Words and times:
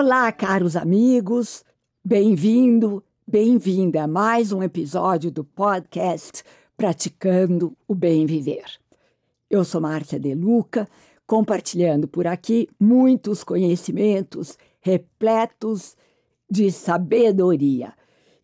Olá, 0.00 0.30
caros 0.30 0.76
amigos, 0.76 1.64
bem-vindo, 2.04 3.02
bem-vinda 3.26 4.04
a 4.04 4.06
mais 4.06 4.52
um 4.52 4.62
episódio 4.62 5.28
do 5.28 5.42
podcast 5.42 6.44
Praticando 6.76 7.76
o 7.88 7.96
Bem 7.96 8.24
Viver. 8.24 8.78
Eu 9.50 9.64
sou 9.64 9.80
Márcia 9.80 10.20
De 10.20 10.36
Luca, 10.36 10.88
compartilhando 11.26 12.06
por 12.06 12.28
aqui 12.28 12.68
muitos 12.78 13.42
conhecimentos 13.42 14.56
repletos 14.80 15.96
de 16.48 16.70
sabedoria. 16.70 17.92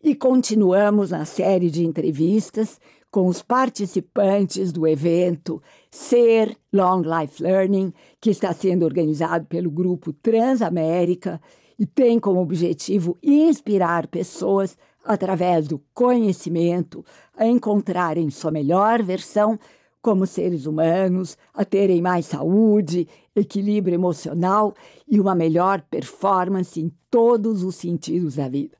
E 0.03 0.13
continuamos 0.13 1.11
na 1.11 1.23
série 1.23 1.71
de 1.71 1.85
entrevistas 1.85 2.81
com 3.15 3.27
os 3.27 3.41
participantes 3.41 4.73
do 4.73 4.85
evento 4.85 5.63
Ser 5.89 6.53
Long 6.73 7.01
Life 7.01 7.41
Learning, 7.41 7.93
que 8.19 8.29
está 8.29 8.51
sendo 8.51 8.83
organizado 8.83 9.45
pelo 9.45 9.71
grupo 9.71 10.11
Transamérica 10.11 11.39
e 11.79 11.85
tem 11.85 12.19
como 12.19 12.41
objetivo 12.41 13.17
inspirar 13.23 14.07
pessoas 14.07 14.77
através 15.01 15.65
do 15.65 15.81
conhecimento 15.93 17.05
a 17.37 17.47
encontrarem 17.47 18.29
sua 18.29 18.51
melhor 18.51 19.01
versão 19.01 19.57
como 20.01 20.27
seres 20.27 20.65
humanos, 20.65 21.37
a 21.53 21.63
terem 21.63 22.01
mais 22.01 22.25
saúde, 22.25 23.07
equilíbrio 23.33 23.95
emocional 23.95 24.73
e 25.07 25.21
uma 25.21 25.33
melhor 25.33 25.81
performance 25.89 26.81
em 26.81 26.91
todos 27.09 27.63
os 27.63 27.75
sentidos 27.75 28.35
da 28.35 28.49
vida. 28.49 28.75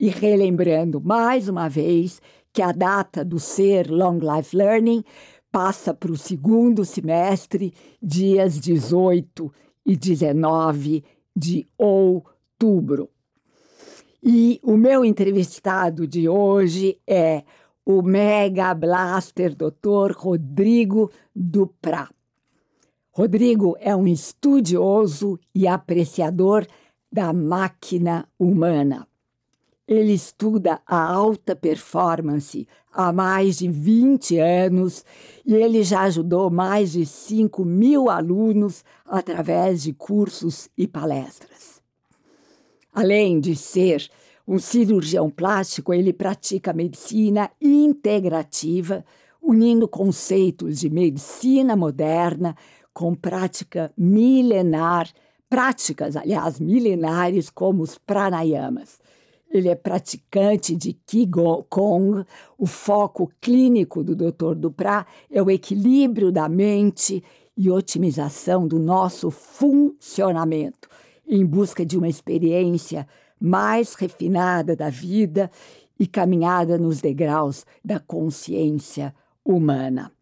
E 0.00 0.08
relembrando 0.08 1.00
mais 1.00 1.48
uma 1.48 1.68
vez 1.68 2.20
que 2.56 2.62
a 2.62 2.72
data 2.72 3.22
do 3.22 3.38
Ser 3.38 3.90
Long 3.90 4.18
Life 4.18 4.56
Learning 4.56 5.04
passa 5.52 5.92
para 5.92 6.10
o 6.10 6.16
segundo 6.16 6.86
semestre, 6.86 7.74
dias 8.02 8.58
18 8.58 9.52
e 9.84 9.94
19 9.94 11.04
de 11.36 11.66
outubro. 11.76 13.10
E 14.22 14.58
o 14.62 14.74
meu 14.74 15.04
entrevistado 15.04 16.06
de 16.06 16.30
hoje 16.30 16.98
é 17.06 17.44
o 17.84 18.00
Mega 18.00 18.72
Blaster 18.72 19.54
Dr. 19.54 20.16
Rodrigo 20.16 21.10
Duprá. 21.34 22.08
Rodrigo 23.10 23.76
é 23.78 23.94
um 23.94 24.06
estudioso 24.06 25.38
e 25.54 25.68
apreciador 25.68 26.66
da 27.12 27.34
máquina 27.34 28.26
humana. 28.38 29.06
Ele 29.88 30.12
estuda 30.12 30.80
a 30.84 31.00
alta 31.00 31.54
performance 31.54 32.66
há 32.92 33.12
mais 33.12 33.58
de 33.58 33.68
20 33.68 34.36
anos 34.38 35.04
e 35.44 35.54
ele 35.54 35.84
já 35.84 36.02
ajudou 36.02 36.50
mais 36.50 36.92
de 36.92 37.06
5 37.06 37.64
mil 37.64 38.10
alunos 38.10 38.84
através 39.04 39.84
de 39.84 39.92
cursos 39.92 40.68
e 40.76 40.88
palestras. 40.88 41.80
Além 42.92 43.38
de 43.38 43.54
ser 43.54 44.10
um 44.48 44.58
cirurgião 44.58 45.30
plástico, 45.30 45.94
ele 45.94 46.12
pratica 46.12 46.72
medicina 46.72 47.48
integrativa, 47.60 49.04
unindo 49.40 49.86
conceitos 49.86 50.80
de 50.80 50.90
medicina 50.90 51.76
moderna 51.76 52.56
com 52.92 53.14
prática 53.14 53.92
milenar, 53.96 55.08
práticas, 55.48 56.16
aliás, 56.16 56.58
milenares 56.58 57.50
como 57.50 57.84
os 57.84 57.96
pranayamas 57.96 58.98
ele 59.56 59.68
é 59.68 59.74
praticante 59.74 60.76
de 60.76 60.92
Qigong. 60.92 62.24
O 62.58 62.66
foco 62.66 63.30
clínico 63.40 64.02
do 64.02 64.14
Dr. 64.14 64.54
Duprá 64.54 65.06
é 65.30 65.42
o 65.42 65.50
equilíbrio 65.50 66.30
da 66.30 66.48
mente 66.48 67.22
e 67.56 67.70
otimização 67.70 68.68
do 68.68 68.78
nosso 68.78 69.30
funcionamento, 69.30 70.88
em 71.26 71.44
busca 71.44 71.84
de 71.84 71.96
uma 71.96 72.08
experiência 72.08 73.06
mais 73.40 73.94
refinada 73.94 74.76
da 74.76 74.90
vida 74.90 75.50
e 75.98 76.06
caminhada 76.06 76.76
nos 76.76 77.00
degraus 77.00 77.64
da 77.84 77.98
consciência 77.98 79.14
humana. 79.44 80.12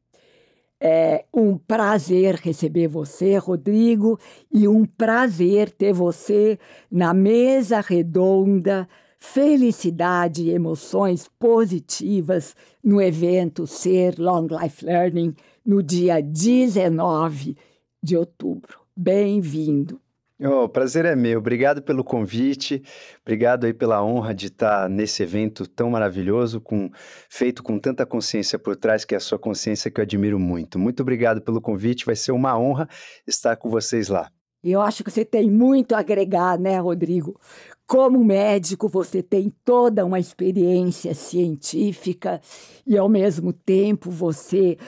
É 0.80 1.24
um 1.32 1.56
prazer 1.56 2.34
receber 2.34 2.88
você, 2.88 3.38
Rodrigo, 3.38 4.18
e 4.52 4.68
um 4.68 4.84
prazer 4.84 5.70
ter 5.70 5.92
você 5.92 6.58
na 6.90 7.14
mesa 7.14 7.80
redonda 7.80 8.86
felicidade 9.18 10.44
e 10.44 10.50
emoções 10.50 11.28
positivas 11.38 12.54
no 12.82 13.00
evento 13.00 13.66
Ser 13.66 14.18
Long 14.18 14.46
Life 14.46 14.84
Learning 14.84 15.34
no 15.64 15.82
dia 15.82 16.20
19 16.20 17.56
de 18.02 18.16
outubro. 18.16 18.78
Bem-vindo. 18.96 20.00
O 20.40 20.64
oh, 20.64 20.68
prazer 20.68 21.04
é 21.04 21.14
meu. 21.14 21.38
Obrigado 21.38 21.80
pelo 21.80 22.02
convite. 22.02 22.82
Obrigado 23.22 23.64
aí 23.64 23.72
pela 23.72 24.04
honra 24.04 24.34
de 24.34 24.46
estar 24.46 24.88
nesse 24.88 25.22
evento 25.22 25.66
tão 25.66 25.90
maravilhoso, 25.90 26.60
com, 26.60 26.90
feito 27.28 27.62
com 27.62 27.78
tanta 27.78 28.04
consciência 28.04 28.58
por 28.58 28.74
trás, 28.74 29.04
que 29.04 29.14
é 29.14 29.16
a 29.16 29.20
sua 29.20 29.38
consciência 29.38 29.90
que 29.90 30.00
eu 30.00 30.02
admiro 30.02 30.38
muito. 30.38 30.78
Muito 30.78 31.00
obrigado 31.00 31.40
pelo 31.40 31.60
convite. 31.60 32.04
Vai 32.04 32.16
ser 32.16 32.32
uma 32.32 32.58
honra 32.58 32.88
estar 33.26 33.56
com 33.56 33.70
vocês 33.70 34.08
lá. 34.08 34.28
Eu 34.62 34.80
acho 34.80 35.04
que 35.04 35.10
você 35.10 35.24
tem 35.24 35.50
muito 35.50 35.94
a 35.94 36.00
agregar, 36.00 36.58
né, 36.58 36.78
Rodrigo? 36.78 37.38
Como 37.86 38.24
médico, 38.24 38.88
você 38.88 39.22
tem 39.22 39.52
toda 39.64 40.04
uma 40.04 40.18
experiência 40.18 41.14
científica 41.14 42.40
e, 42.86 42.96
ao 42.96 43.08
mesmo 43.08 43.52
tempo, 43.52 44.10
você 44.10 44.78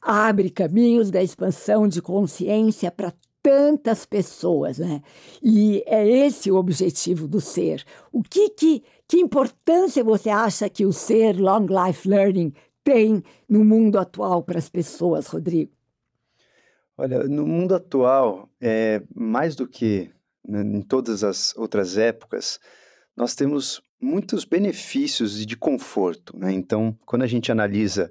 abre 0.00 0.50
caminhos 0.50 1.10
da 1.10 1.22
expansão 1.22 1.88
de 1.88 2.00
consciência 2.00 2.90
para 2.92 3.12
tantas 3.42 4.06
pessoas, 4.06 4.78
né? 4.78 5.02
E 5.42 5.82
é 5.86 6.08
esse 6.08 6.50
o 6.50 6.56
objetivo 6.56 7.28
do 7.28 7.40
ser. 7.40 7.84
O 8.10 8.22
que, 8.22 8.48
que, 8.50 8.82
que 9.06 9.18
importância 9.18 10.02
você 10.02 10.30
acha 10.30 10.68
que 10.70 10.86
o 10.86 10.92
ser 10.92 11.38
Long 11.38 11.66
Life 11.66 12.08
Learning 12.08 12.54
tem 12.82 13.22
no 13.48 13.64
mundo 13.64 13.98
atual 13.98 14.42
para 14.42 14.58
as 14.58 14.68
pessoas, 14.68 15.26
Rodrigo? 15.26 15.72
Olha, 16.96 17.24
no 17.24 17.44
mundo 17.46 17.74
atual, 17.74 18.48
é, 18.60 19.02
mais 19.14 19.56
do 19.56 19.66
que 19.66 20.13
em 20.48 20.82
todas 20.82 21.24
as 21.24 21.54
outras 21.56 21.96
épocas, 21.96 22.60
nós 23.16 23.34
temos 23.34 23.82
muitos 24.00 24.44
benefícios 24.44 25.40
e 25.40 25.46
de 25.46 25.56
conforto. 25.56 26.36
Né? 26.36 26.52
Então, 26.52 26.96
quando 27.06 27.22
a 27.22 27.26
gente 27.26 27.50
analisa 27.50 28.10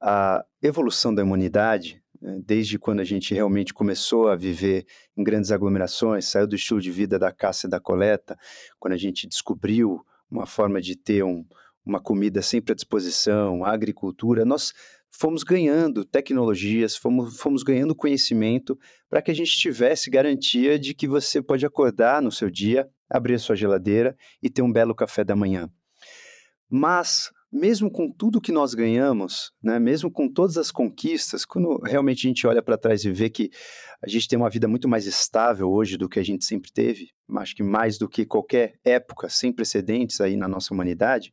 a 0.00 0.44
evolução 0.62 1.14
da 1.14 1.22
humanidade, 1.22 2.02
né, 2.20 2.40
desde 2.44 2.78
quando 2.78 3.00
a 3.00 3.04
gente 3.04 3.34
realmente 3.34 3.74
começou 3.74 4.28
a 4.28 4.36
viver 4.36 4.86
em 5.16 5.22
grandes 5.22 5.50
aglomerações, 5.50 6.26
saiu 6.26 6.46
do 6.46 6.56
estilo 6.56 6.80
de 6.80 6.90
vida 6.90 7.18
da 7.18 7.32
caça 7.32 7.66
e 7.66 7.70
da 7.70 7.80
coleta, 7.80 8.36
quando 8.78 8.94
a 8.94 8.98
gente 8.98 9.26
descobriu 9.26 10.00
uma 10.30 10.46
forma 10.46 10.80
de 10.80 10.96
ter 10.96 11.22
um, 11.24 11.44
uma 11.84 12.00
comida 12.00 12.42
sempre 12.42 12.72
à 12.72 12.74
disposição, 12.74 13.64
a 13.64 13.72
agricultura, 13.72 14.44
nós 14.44 14.72
fomos 15.10 15.42
ganhando 15.42 16.04
tecnologias, 16.04 16.96
fomos, 16.96 17.38
fomos 17.38 17.62
ganhando 17.62 17.94
conhecimento 17.94 18.78
para 19.08 19.22
que 19.22 19.30
a 19.30 19.34
gente 19.34 19.56
tivesse 19.56 20.10
garantia 20.10 20.78
de 20.78 20.94
que 20.94 21.08
você 21.08 21.42
pode 21.42 21.64
acordar 21.66 22.22
no 22.22 22.30
seu 22.30 22.50
dia, 22.50 22.88
abrir 23.10 23.34
a 23.34 23.38
sua 23.38 23.56
geladeira 23.56 24.16
e 24.42 24.50
ter 24.50 24.62
um 24.62 24.72
belo 24.72 24.94
café 24.94 25.24
da 25.24 25.34
manhã. 25.34 25.70
Mas, 26.70 27.30
mesmo 27.50 27.90
com 27.90 28.12
tudo 28.12 28.40
que 28.40 28.52
nós 28.52 28.74
ganhamos, 28.74 29.52
né, 29.62 29.78
mesmo 29.78 30.10
com 30.10 30.30
todas 30.30 30.58
as 30.58 30.70
conquistas, 30.70 31.44
quando 31.44 31.80
realmente 31.82 32.26
a 32.26 32.28
gente 32.28 32.46
olha 32.46 32.62
para 32.62 32.76
trás 32.76 33.04
e 33.04 33.10
vê 33.10 33.30
que 33.30 33.50
a 34.02 34.08
gente 34.08 34.28
tem 34.28 34.38
uma 34.38 34.50
vida 34.50 34.68
muito 34.68 34.88
mais 34.88 35.06
estável 35.06 35.70
hoje 35.70 35.96
do 35.96 36.08
que 36.08 36.20
a 36.20 36.22
gente 36.22 36.44
sempre 36.44 36.70
teve, 36.70 37.08
acho 37.36 37.56
que 37.56 37.62
mais 37.62 37.98
do 37.98 38.08
que 38.08 38.26
qualquer 38.26 38.78
época 38.84 39.28
sem 39.28 39.52
precedentes 39.52 40.20
aí 40.20 40.36
na 40.36 40.46
nossa 40.46 40.72
humanidade, 40.72 41.32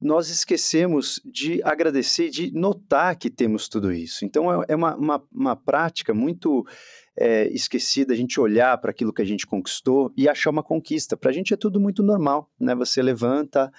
nós 0.00 0.30
esquecemos 0.30 1.20
de 1.24 1.60
agradecer, 1.64 2.30
de 2.30 2.52
notar 2.52 3.16
que 3.16 3.28
temos 3.28 3.68
tudo 3.68 3.92
isso. 3.92 4.24
Então, 4.24 4.62
é, 4.62 4.66
é 4.68 4.76
uma, 4.76 4.94
uma, 4.94 5.24
uma 5.32 5.56
prática 5.56 6.14
muito 6.14 6.64
é, 7.16 7.48
esquecida 7.48 8.12
a 8.12 8.16
gente 8.16 8.38
olhar 8.40 8.78
para 8.78 8.92
aquilo 8.92 9.12
que 9.12 9.22
a 9.22 9.24
gente 9.24 9.46
conquistou 9.46 10.12
e 10.16 10.28
achar 10.28 10.50
uma 10.50 10.62
conquista. 10.62 11.16
Para 11.16 11.30
a 11.30 11.32
gente 11.32 11.52
é 11.52 11.56
tudo 11.56 11.80
muito 11.80 12.02
normal, 12.02 12.48
né? 12.60 12.76
Você 12.76 13.02
levanta, 13.02 13.72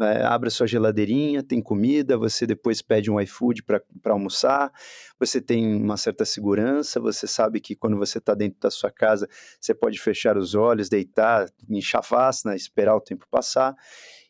é, 0.00 0.22
abre 0.22 0.46
a 0.46 0.50
sua 0.50 0.66
geladeirinha, 0.66 1.42
tem 1.42 1.60
comida, 1.60 2.16
você 2.16 2.46
depois 2.46 2.80
pede 2.80 3.10
um 3.10 3.20
iFood 3.20 3.64
para 3.64 3.82
almoçar, 4.06 4.72
você 5.18 5.40
tem 5.40 5.74
uma 5.74 5.96
certa 5.96 6.24
segurança, 6.24 7.00
você 7.00 7.26
sabe 7.26 7.60
que 7.60 7.74
quando 7.74 7.96
você 7.96 8.18
está 8.18 8.32
dentro 8.32 8.60
da 8.60 8.70
sua 8.70 8.92
casa, 8.92 9.28
você 9.60 9.74
pode 9.74 10.00
fechar 10.00 10.36
os 10.36 10.54
olhos, 10.54 10.88
deitar 10.88 11.48
em 11.68 11.80
chavasna, 11.80 12.54
esperar 12.54 12.94
o 12.94 13.00
tempo 13.00 13.26
passar 13.28 13.74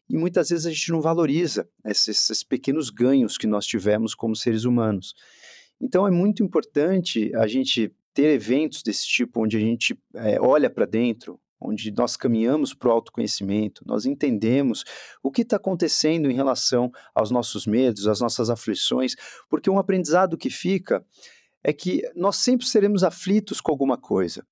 e 0.09 0.17
muitas 0.17 0.51
vezes 0.51 0.67
a 0.67 0.71
gente 0.71 0.91
não 0.93 1.01
valoriza 1.01 1.69
esses, 1.85 2.31
esses 2.31 2.43
pequenos 2.43 2.91
ganhos 2.91 3.39
que 3.39 3.47
nós 3.47 3.67
tivemos 3.67 4.15
como 4.15 4.37
seres 4.37 4.65
humanos. 4.65 5.15
Então 5.81 6.06
é 6.06 6.11
muito 6.11 6.43
importante 6.43 7.35
a 7.35 7.47
gente 7.47 7.95
ter 8.12 8.27
eventos 8.27 8.83
desse 8.83 9.06
tipo, 9.06 9.43
onde 9.43 9.56
a 9.56 9.61
gente 9.61 9.99
é, 10.15 10.41
olha 10.41 10.71
para 10.71 10.87
dentro, 10.87 11.41
onde 11.61 11.91
nós 11.91 12.17
caminhamos 12.17 12.75
para 12.75 12.89
o 12.89 12.93
autoconhecimento, 12.93 13.83
nós 13.87 14.05
entendemos 14.05 14.85
o 15.23 15.31
que 15.31 15.43
está 15.43 15.56
acontecendo 15.56 16.31
em 16.31 16.35
relação 16.35 16.93
aos 17.15 17.31
nossos 17.31 17.67
medos, 17.67 18.06
às 18.06 18.21
nossas 18.21 18.51
aflições, 18.51 19.17
porque 19.49 19.71
um 19.71 19.79
aprendizado 19.79 20.37
que 20.37 20.51
fica 20.51 21.05
é 21.62 21.73
que 21.73 22.03
nós 22.15 22.37
sempre 22.37 22.67
seremos 22.67 23.03
aflitos 23.03 23.61
com 23.61 23.73
alguma 23.73 23.97
coisa. 23.97 24.47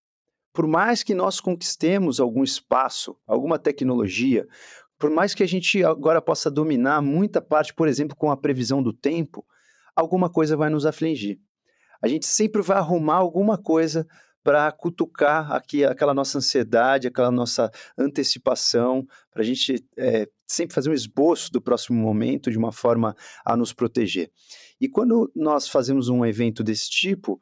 por 0.53 0.67
mais 0.67 1.03
que 1.03 1.15
nós 1.15 1.41
conquistemos 1.41 2.21
algum 2.21 2.45
espaço, 2.45 3.17
alguma 3.27 3.59
tecnologia, 3.59 4.47
por 5.03 5.11
mais 5.11 5.35
que 5.35 5.43
a 5.43 5.49
gente 5.49 5.83
agora 5.83 6.23
possa 6.23 6.49
dominar 6.49 7.03
muita 7.03 7.43
parte, 7.43 7.75
por 7.75 7.89
exemplo, 7.89 8.17
com 8.17 8.31
a 8.31 8.37
previsão 8.37 8.81
do 8.81 8.93
tempo, 8.93 9.45
alguma 9.97 10.31
coisa 10.31 10.57
vai 10.57 10.71
nos 10.71 10.87
afligir. 10.87 11.41
A 12.01 12.07
gente 12.07 12.25
sempre 12.25 12.63
vai 12.63 12.77
arrumar 12.79 13.17
alguma 13.17 13.59
coisa 13.59 14.07
para 14.45 14.71
cutucar 14.71 15.51
aqui 15.51 15.85
aquela 15.85 16.15
nossa 16.15 16.39
ansiedade, 16.39 17.09
aquela 17.09 17.33
nossa 17.33 17.69
antecipação, 17.99 19.05
para 19.33 19.43
a 19.43 19.45
gente 19.45 19.85
é, 19.99 20.29
sempre 20.47 20.73
fazer 20.73 20.89
um 20.89 20.95
esboço 20.95 21.51
do 21.51 21.61
próximo 21.61 22.01
momento 22.01 22.49
de 22.49 22.57
uma 22.57 22.71
forma 22.71 23.17
a 23.45 23.57
nos 23.57 23.73
proteger. 23.73 24.31
E 24.81 24.89
quando 24.89 25.33
nós 25.35 25.67
fazemos 25.67 26.09
um 26.09 26.25
evento 26.25 26.63
desse 26.63 26.89
tipo, 26.89 27.41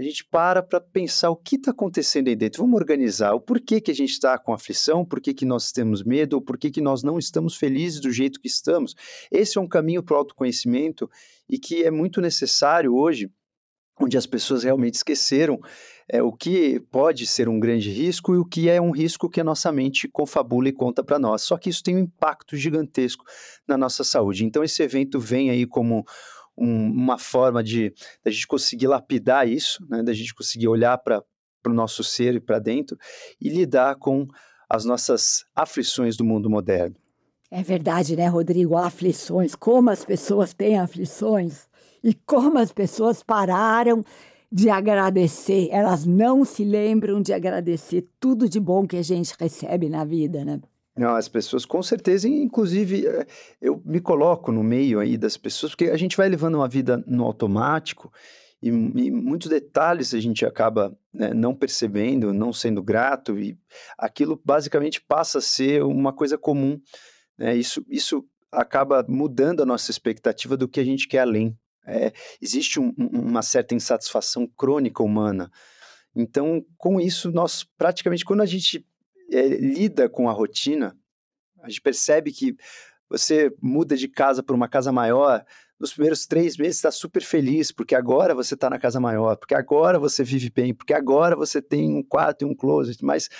a 0.00 0.02
gente 0.02 0.24
para 0.24 0.62
para 0.62 0.80
pensar 0.80 1.28
o 1.28 1.36
que 1.36 1.56
está 1.56 1.72
acontecendo 1.72 2.28
aí 2.28 2.34
dentro. 2.34 2.62
Vamos 2.62 2.80
organizar 2.80 3.34
o 3.34 3.40
porquê 3.40 3.80
que 3.80 3.90
a 3.90 3.94
gente 3.94 4.10
está 4.10 4.38
com 4.38 4.54
aflição, 4.54 5.04
por 5.04 5.20
que 5.20 5.44
nós 5.44 5.72
temos 5.72 6.02
medo, 6.02 6.34
ou 6.34 6.42
por 6.42 6.56
que 6.56 6.80
nós 6.80 7.02
não 7.02 7.18
estamos 7.18 7.54
felizes 7.54 8.00
do 8.00 8.10
jeito 8.10 8.40
que 8.40 8.48
estamos. 8.48 8.94
Esse 9.30 9.58
é 9.58 9.60
um 9.60 9.68
caminho 9.68 10.02
para 10.02 10.14
o 10.14 10.16
autoconhecimento 10.18 11.10
e 11.46 11.58
que 11.58 11.84
é 11.84 11.90
muito 11.90 12.20
necessário 12.20 12.94
hoje, 12.94 13.30
onde 14.00 14.16
as 14.16 14.26
pessoas 14.26 14.64
realmente 14.64 14.94
esqueceram 14.94 15.60
é, 16.08 16.22
o 16.22 16.32
que 16.32 16.80
pode 16.90 17.26
ser 17.26 17.46
um 17.46 17.60
grande 17.60 17.90
risco 17.90 18.34
e 18.34 18.38
o 18.38 18.44
que 18.44 18.70
é 18.70 18.80
um 18.80 18.92
risco 18.92 19.28
que 19.28 19.40
a 19.40 19.44
nossa 19.44 19.70
mente 19.70 20.08
confabula 20.08 20.70
e 20.70 20.72
conta 20.72 21.04
para 21.04 21.18
nós. 21.18 21.42
Só 21.42 21.58
que 21.58 21.68
isso 21.68 21.82
tem 21.82 21.96
um 21.96 22.00
impacto 22.00 22.56
gigantesco 22.56 23.22
na 23.68 23.76
nossa 23.76 24.02
saúde. 24.02 24.46
Então, 24.46 24.64
esse 24.64 24.82
evento 24.82 25.20
vem 25.20 25.50
aí 25.50 25.66
como 25.66 26.06
um, 26.60 26.90
uma 26.90 27.18
forma 27.18 27.64
de 27.64 27.92
a 28.24 28.30
gente 28.30 28.46
conseguir 28.46 28.86
lapidar 28.86 29.48
isso, 29.48 29.84
né, 29.88 30.02
da 30.02 30.12
gente 30.12 30.34
conseguir 30.34 30.68
olhar 30.68 30.98
para 30.98 31.24
o 31.66 31.70
nosso 31.70 32.04
ser 32.04 32.34
e 32.34 32.40
para 32.40 32.58
dentro 32.58 32.98
e 33.40 33.48
lidar 33.48 33.96
com 33.96 34.28
as 34.68 34.84
nossas 34.84 35.44
aflições 35.56 36.16
do 36.16 36.24
mundo 36.24 36.50
moderno. 36.50 36.94
É 37.50 37.62
verdade, 37.62 38.14
né, 38.14 38.28
Rodrigo? 38.28 38.76
Aflições, 38.76 39.56
como 39.56 39.90
as 39.90 40.04
pessoas 40.04 40.54
têm 40.54 40.78
aflições 40.78 41.68
e 42.04 42.14
como 42.14 42.58
as 42.58 42.70
pessoas 42.70 43.22
pararam 43.22 44.04
de 44.52 44.68
agradecer, 44.68 45.68
elas 45.70 46.04
não 46.04 46.44
se 46.44 46.64
lembram 46.64 47.20
de 47.20 47.32
agradecer 47.32 48.06
tudo 48.18 48.48
de 48.48 48.60
bom 48.60 48.86
que 48.86 48.96
a 48.96 49.02
gente 49.02 49.34
recebe 49.38 49.88
na 49.88 50.04
vida, 50.04 50.44
né? 50.44 50.60
Não, 51.00 51.16
as 51.16 51.28
pessoas 51.28 51.64
com 51.64 51.82
certeza, 51.82 52.28
inclusive 52.28 53.06
eh, 53.06 53.26
eu 53.58 53.80
me 53.86 54.02
coloco 54.02 54.52
no 54.52 54.62
meio 54.62 55.00
aí 55.00 55.16
das 55.16 55.34
pessoas, 55.34 55.72
porque 55.72 55.86
a 55.86 55.96
gente 55.96 56.14
vai 56.14 56.28
levando 56.28 56.56
uma 56.56 56.68
vida 56.68 57.02
no 57.06 57.24
automático 57.24 58.12
e, 58.62 58.68
e 58.68 59.10
muitos 59.10 59.48
detalhes 59.48 60.12
a 60.12 60.20
gente 60.20 60.44
acaba 60.44 60.94
né, 61.10 61.32
não 61.32 61.54
percebendo, 61.54 62.34
não 62.34 62.52
sendo 62.52 62.82
grato, 62.82 63.38
e 63.38 63.58
aquilo 63.96 64.38
basicamente 64.44 65.00
passa 65.00 65.38
a 65.38 65.40
ser 65.40 65.82
uma 65.82 66.12
coisa 66.12 66.36
comum. 66.36 66.78
Né? 67.38 67.56
Isso, 67.56 67.82
isso 67.88 68.22
acaba 68.52 69.02
mudando 69.08 69.62
a 69.62 69.66
nossa 69.66 69.90
expectativa 69.90 70.54
do 70.54 70.68
que 70.68 70.80
a 70.80 70.84
gente 70.84 71.08
quer 71.08 71.20
além. 71.20 71.56
É, 71.86 72.12
existe 72.42 72.78
um, 72.78 72.92
uma 72.98 73.40
certa 73.40 73.74
insatisfação 73.74 74.46
crônica 74.46 75.02
humana. 75.02 75.50
Então, 76.14 76.62
com 76.76 77.00
isso, 77.00 77.30
nós 77.30 77.64
praticamente, 77.78 78.22
quando 78.22 78.42
a 78.42 78.46
gente 78.46 78.84
é, 79.30 79.46
lida 79.48 80.08
com 80.08 80.28
a 80.28 80.32
rotina, 80.32 80.96
a 81.62 81.68
gente 81.68 81.80
percebe 81.80 82.32
que 82.32 82.56
você 83.08 83.52
muda 83.60 83.96
de 83.96 84.08
casa 84.08 84.42
para 84.42 84.54
uma 84.54 84.68
casa 84.68 84.92
maior, 84.92 85.44
nos 85.80 85.94
primeiros 85.94 86.26
três 86.26 86.58
meses 86.58 86.76
está 86.76 86.90
super 86.90 87.22
feliz, 87.22 87.72
porque 87.72 87.94
agora 87.94 88.34
você 88.34 88.52
está 88.52 88.68
na 88.68 88.78
casa 88.78 89.00
maior, 89.00 89.36
porque 89.36 89.54
agora 89.54 89.98
você 89.98 90.22
vive 90.22 90.50
bem, 90.50 90.74
porque 90.74 90.92
agora 90.92 91.34
você 91.34 91.62
tem 91.62 91.96
um 91.96 92.02
quarto 92.02 92.42
e 92.42 92.44
um 92.44 92.54
closet, 92.54 93.02
mas 93.02 93.30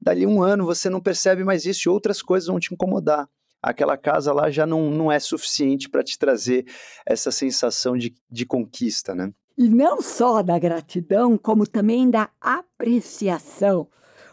dali 0.00 0.26
um 0.26 0.42
ano 0.42 0.64
você 0.64 0.88
não 0.88 1.00
percebe 1.00 1.44
mais 1.44 1.66
isso 1.66 1.88
e 1.88 1.90
outras 1.90 2.22
coisas 2.22 2.46
vão 2.46 2.58
te 2.58 2.72
incomodar. 2.72 3.28
Aquela 3.62 3.98
casa 3.98 4.32
lá 4.32 4.50
já 4.50 4.66
não, 4.66 4.90
não 4.90 5.12
é 5.12 5.18
suficiente 5.18 5.90
para 5.90 6.02
te 6.02 6.18
trazer 6.18 6.64
essa 7.04 7.30
sensação 7.30 7.98
de, 7.98 8.14
de 8.30 8.46
conquista, 8.46 9.14
né? 9.14 9.30
E 9.58 9.68
não 9.68 10.00
só 10.00 10.42
da 10.42 10.58
gratidão, 10.58 11.36
como 11.36 11.66
também 11.66 12.08
da 12.08 12.30
apreciação. 12.40 13.86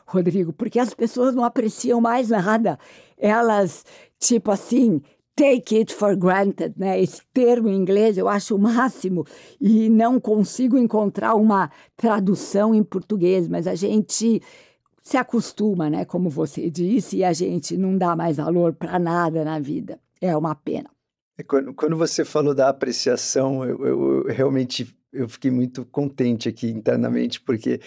Rodrigo, 0.08 0.54
porque 0.54 0.80
as 0.80 0.94
pessoas 0.94 1.36
não 1.36 1.44
apreciam 1.44 2.00
mais 2.00 2.30
nada. 2.30 2.80
Elas, 3.18 3.84
tipo 4.18 4.50
assim, 4.52 5.02
take 5.36 5.78
it 5.78 5.94
for 5.94 6.16
granted, 6.16 6.74
né? 6.78 7.00
Esse 7.00 7.22
termo 7.34 7.68
em 7.68 7.76
inglês 7.76 8.18
eu 8.18 8.28
acho 8.28 8.56
o 8.56 8.60
máximo 8.60 9.26
e 9.60 9.90
não 9.90 10.20
consigo 10.20 10.78
encontrar 10.78 11.36
uma 11.36 11.70
tradução 11.96 12.74
em 12.74 12.84
português, 12.84 13.48
mas 13.48 13.68
a 13.68 13.76
gente 13.76 14.42
se 15.04 15.18
acostuma, 15.18 15.90
né? 15.90 16.06
Como 16.06 16.30
você 16.30 16.70
disse, 16.70 17.18
e 17.18 17.24
a 17.24 17.34
gente 17.34 17.78
não 17.78 17.98
dá 17.98 18.16
mais 18.16 18.38
valor 18.38 18.74
para 18.74 18.98
nada 18.98 19.46
na 19.46 19.60
vida. 19.60 20.00
É 20.20 20.36
uma 20.36 20.56
pena. 20.56 20.90
É, 21.38 21.44
quando, 21.44 21.74
quando 21.74 21.96
você 21.96 22.26
falou 22.26 22.56
da 22.56 22.70
apreciação, 22.70 23.64
eu, 23.64 23.86
eu, 23.86 24.24
eu 24.24 24.24
realmente 24.28 24.94
eu 25.14 25.30
fiquei 25.30 25.52
muito 25.52 25.86
contente 25.86 26.50
aqui 26.50 26.68
internamente, 26.68 27.40
porque 27.40 27.80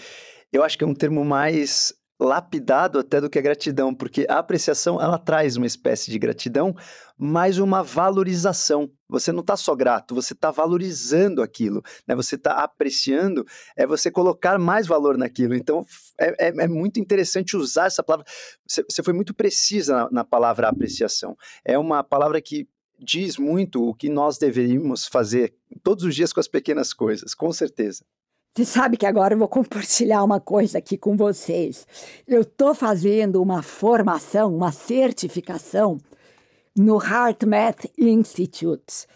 eu 0.51 0.63
acho 0.63 0.77
que 0.77 0.83
é 0.83 0.87
um 0.87 0.93
termo 0.93 1.23
mais 1.23 1.93
lapidado 2.21 2.99
até 2.99 3.19
do 3.19 3.29
que 3.29 3.39
a 3.39 3.41
gratidão, 3.41 3.95
porque 3.95 4.27
a 4.29 4.37
apreciação 4.37 5.01
ela 5.01 5.17
traz 5.17 5.57
uma 5.57 5.65
espécie 5.65 6.11
de 6.11 6.19
gratidão, 6.19 6.75
mas 7.17 7.57
uma 7.57 7.81
valorização. 7.81 8.91
Você 9.09 9.31
não 9.31 9.41
está 9.41 9.57
só 9.57 9.75
grato, 9.75 10.13
você 10.13 10.33
está 10.33 10.51
valorizando 10.51 11.41
aquilo, 11.41 11.81
né? 12.07 12.15
Você 12.15 12.35
está 12.35 12.63
apreciando, 12.63 13.43
é 13.75 13.87
você 13.87 14.11
colocar 14.11 14.59
mais 14.59 14.85
valor 14.85 15.17
naquilo. 15.17 15.55
Então 15.55 15.83
é, 16.19 16.47
é, 16.47 16.47
é 16.49 16.67
muito 16.67 16.99
interessante 16.99 17.57
usar 17.57 17.87
essa 17.87 18.03
palavra. 18.03 18.25
Você, 18.67 19.01
foi 19.03 19.13
muito 19.13 19.33
precisa 19.33 19.95
na, 19.95 20.09
na 20.11 20.23
palavra 20.23 20.69
apreciação. 20.69 21.35
É 21.65 21.77
uma 21.77 22.03
palavra 22.03 22.39
que 22.39 22.67
diz 22.99 23.35
muito 23.37 23.83
o 23.83 23.95
que 23.95 24.09
nós 24.09 24.37
deveríamos 24.37 25.07
fazer 25.07 25.55
todos 25.81 26.03
os 26.03 26.15
dias 26.15 26.31
com 26.31 26.39
as 26.39 26.47
pequenas 26.47 26.93
coisas, 26.93 27.33
com 27.33 27.51
certeza. 27.51 28.05
Você 28.53 28.65
sabe 28.65 28.97
que 28.97 29.05
agora 29.05 29.33
eu 29.33 29.37
vou 29.37 29.47
compartilhar 29.47 30.23
uma 30.23 30.39
coisa 30.39 30.79
aqui 30.79 30.97
com 30.97 31.15
vocês. 31.15 31.87
Eu 32.27 32.41
estou 32.41 32.75
fazendo 32.75 33.41
uma 33.41 33.63
formação, 33.63 34.53
uma 34.53 34.73
certificação 34.73 35.97
no 36.75 37.01
HeartMath 37.01 37.89
Institute. 37.97 39.07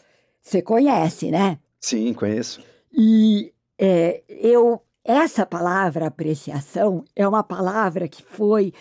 Você 0.41 0.61
conhece, 0.61 1.31
né? 1.31 1.59
Sim, 1.81 2.13
conheço. 2.13 2.61
E 2.93 3.51
é, 3.77 4.23
eu, 4.29 4.81
essa 5.03 5.45
palavra 5.45 6.07
apreciação 6.07 7.03
é 7.13 7.27
uma 7.27 7.43
palavra 7.43 8.07
que 8.07 8.23
foi 8.23 8.71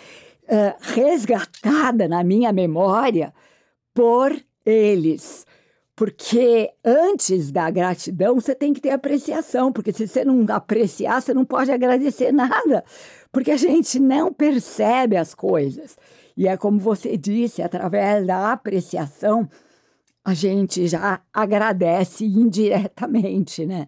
uh, 0.44 0.76
resgatada 0.80 2.06
na 2.06 2.22
minha 2.22 2.52
memória 2.52 3.34
por 3.92 4.32
eles. 4.64 5.44
Porque 5.96 6.70
antes 6.84 7.52
da 7.52 7.70
gratidão, 7.70 8.34
você 8.34 8.54
tem 8.54 8.72
que 8.72 8.80
ter 8.80 8.90
apreciação, 8.90 9.72
porque 9.72 9.92
se 9.92 10.08
você 10.08 10.24
não 10.24 10.44
apreciar, 10.48 11.22
você 11.22 11.32
não 11.32 11.44
pode 11.44 11.70
agradecer 11.70 12.32
nada, 12.32 12.84
porque 13.30 13.52
a 13.52 13.56
gente 13.56 14.00
não 14.00 14.32
percebe 14.32 15.16
as 15.16 15.34
coisas. 15.34 15.96
E 16.36 16.48
é 16.48 16.56
como 16.56 16.80
você 16.80 17.16
disse, 17.16 17.62
através 17.62 18.26
da 18.26 18.50
apreciação, 18.50 19.48
a 20.24 20.34
gente 20.34 20.88
já 20.88 21.20
agradece 21.32 22.24
indiretamente, 22.24 23.64
né? 23.64 23.86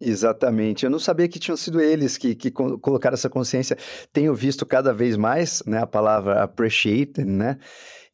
Exatamente. 0.00 0.84
Eu 0.84 0.90
não 0.90 0.98
sabia 0.98 1.28
que 1.28 1.38
tinham 1.38 1.56
sido 1.56 1.80
eles 1.80 2.16
que, 2.16 2.34
que 2.34 2.50
colocaram 2.50 3.14
essa 3.14 3.28
consciência. 3.28 3.76
Tenho 4.12 4.34
visto 4.34 4.64
cada 4.64 4.94
vez 4.94 5.16
mais 5.16 5.62
né, 5.66 5.78
a 5.78 5.86
palavra 5.86 6.42
appreciate, 6.42 7.22
né? 7.22 7.58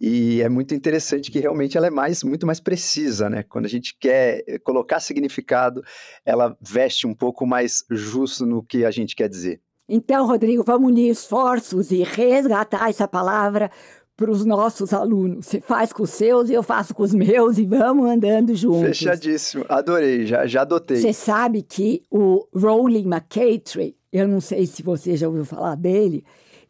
E 0.00 0.42
é 0.42 0.48
muito 0.48 0.74
interessante 0.74 1.30
que 1.30 1.40
realmente 1.40 1.76
ela 1.76 1.86
é 1.86 1.90
mais, 1.90 2.22
muito 2.22 2.46
mais 2.46 2.60
precisa, 2.60 3.30
né? 3.30 3.42
Quando 3.42 3.64
a 3.64 3.68
gente 3.68 3.96
quer 3.98 4.44
eh, 4.46 4.58
colocar 4.58 5.00
significado, 5.00 5.82
ela 6.24 6.56
veste 6.60 7.06
um 7.06 7.14
pouco 7.14 7.46
mais 7.46 7.84
justo 7.90 8.44
no 8.44 8.62
que 8.62 8.84
a 8.84 8.90
gente 8.90 9.16
quer 9.16 9.28
dizer. 9.28 9.60
Então, 9.88 10.26
Rodrigo, 10.26 10.62
vamos 10.64 10.90
unir 10.90 11.10
esforços 11.10 11.90
e 11.90 12.02
resgatar 12.02 12.90
essa 12.90 13.08
palavra 13.08 13.70
para 14.16 14.30
os 14.30 14.44
nossos 14.44 14.92
alunos. 14.92 15.46
Você 15.46 15.60
faz 15.60 15.92
com 15.92 16.02
os 16.02 16.10
seus 16.10 16.48
e 16.50 16.54
eu 16.54 16.62
faço 16.62 16.94
com 16.94 17.02
os 17.02 17.14
meus 17.14 17.58
e 17.58 17.66
vamos 17.66 18.08
andando 18.08 18.54
juntos. 18.54 18.98
Fechadíssimo, 18.98 19.64
adorei, 19.68 20.26
já, 20.26 20.46
já 20.46 20.62
adotei. 20.62 20.96
Você 20.96 21.12
sabe 21.12 21.62
que 21.62 22.02
o 22.10 22.46
Rowling 22.54 23.06
McCatry, 23.06 23.96
eu 24.12 24.26
não 24.26 24.40
sei 24.40 24.66
se 24.66 24.82
você 24.82 25.16
já 25.16 25.28
ouviu 25.28 25.44
falar 25.44 25.74
dele, 25.74 26.24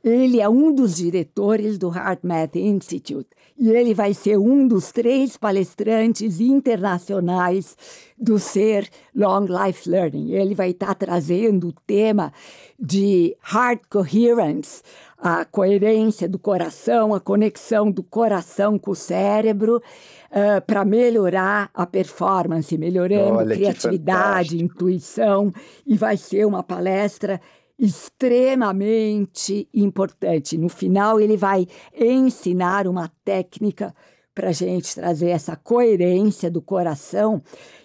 ele 0.08 0.40
é 0.40 0.48
um 0.48 0.72
dos 0.72 0.96
diretores 0.96 1.78
do 1.78 1.88
HeartMath 1.88 2.56
Institute 2.56 3.28
e 3.58 3.70
ele 3.70 3.94
vai 3.94 4.12
ser 4.12 4.38
um 4.38 4.68
dos 4.68 4.92
três 4.92 5.36
palestrantes 5.36 6.40
internacionais 6.40 7.76
do 8.18 8.38
Ser 8.38 8.88
Long 9.14 9.46
Life 9.46 9.88
Learning. 9.88 10.32
Ele 10.32 10.54
vai 10.54 10.70
estar 10.70 10.94
trazendo 10.94 11.68
o 11.68 11.72
tema 11.72 12.32
de 12.78 13.34
Heart 13.52 13.82
Coherence, 13.88 14.82
a 15.18 15.46
coerência 15.46 16.28
do 16.28 16.38
coração, 16.38 17.14
a 17.14 17.20
conexão 17.20 17.90
do 17.90 18.02
coração 18.02 18.78
com 18.78 18.90
o 18.90 18.94
cérebro, 18.94 19.78
uh, 19.78 20.60
para 20.66 20.84
melhorar 20.84 21.70
a 21.72 21.86
performance, 21.86 22.76
melhorando 22.76 23.38
Olha, 23.38 23.56
criatividade, 23.56 24.62
intuição. 24.62 25.50
E 25.86 25.96
vai 25.96 26.18
ser 26.18 26.46
uma 26.46 26.62
palestra 26.62 27.40
extremamente 27.78 29.68
importante. 29.72 30.56
No 30.56 30.68
final, 30.68 31.20
ele 31.20 31.36
vai 31.36 31.66
ensinar 31.94 32.86
uma 32.86 33.10
técnica 33.24 33.94
para 34.34 34.50
a 34.50 34.52
gente 34.52 34.94
trazer 34.94 35.28
essa 35.28 35.56
coerência 35.56 36.50
do 36.50 36.60
coração, 36.60 37.42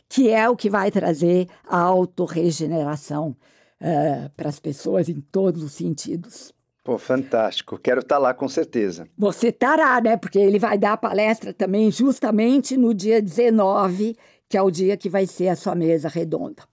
que 0.09 0.29
é 0.29 0.49
o 0.49 0.55
que 0.55 0.69
vai 0.69 0.91
trazer 0.91 1.47
a 1.65 1.79
autorregeneração 1.79 3.35
uh, 3.81 4.29
para 4.35 4.49
as 4.49 4.59
pessoas 4.59 5.07
em 5.07 5.21
todos 5.21 5.63
os 5.63 5.71
sentidos. 5.71 6.53
Pô, 6.83 6.97
fantástico. 6.97 7.77
Quero 7.77 8.01
estar 8.01 8.15
tá 8.15 8.19
lá 8.19 8.33
com 8.33 8.49
certeza. 8.49 9.07
Você 9.17 9.47
estará, 9.47 10.01
né? 10.01 10.17
Porque 10.17 10.39
ele 10.39 10.57
vai 10.57 10.77
dar 10.77 10.93
a 10.93 10.97
palestra 10.97 11.53
também 11.53 11.91
justamente 11.91 12.75
no 12.75 12.93
dia 12.93 13.21
19, 13.21 14.17
que 14.49 14.57
é 14.57 14.61
o 14.61 14.71
dia 14.71 14.97
que 14.97 15.07
vai 15.07 15.27
ser 15.27 15.49
a 15.49 15.55
sua 15.55 15.75
mesa 15.75 16.09
redonda. 16.09 16.63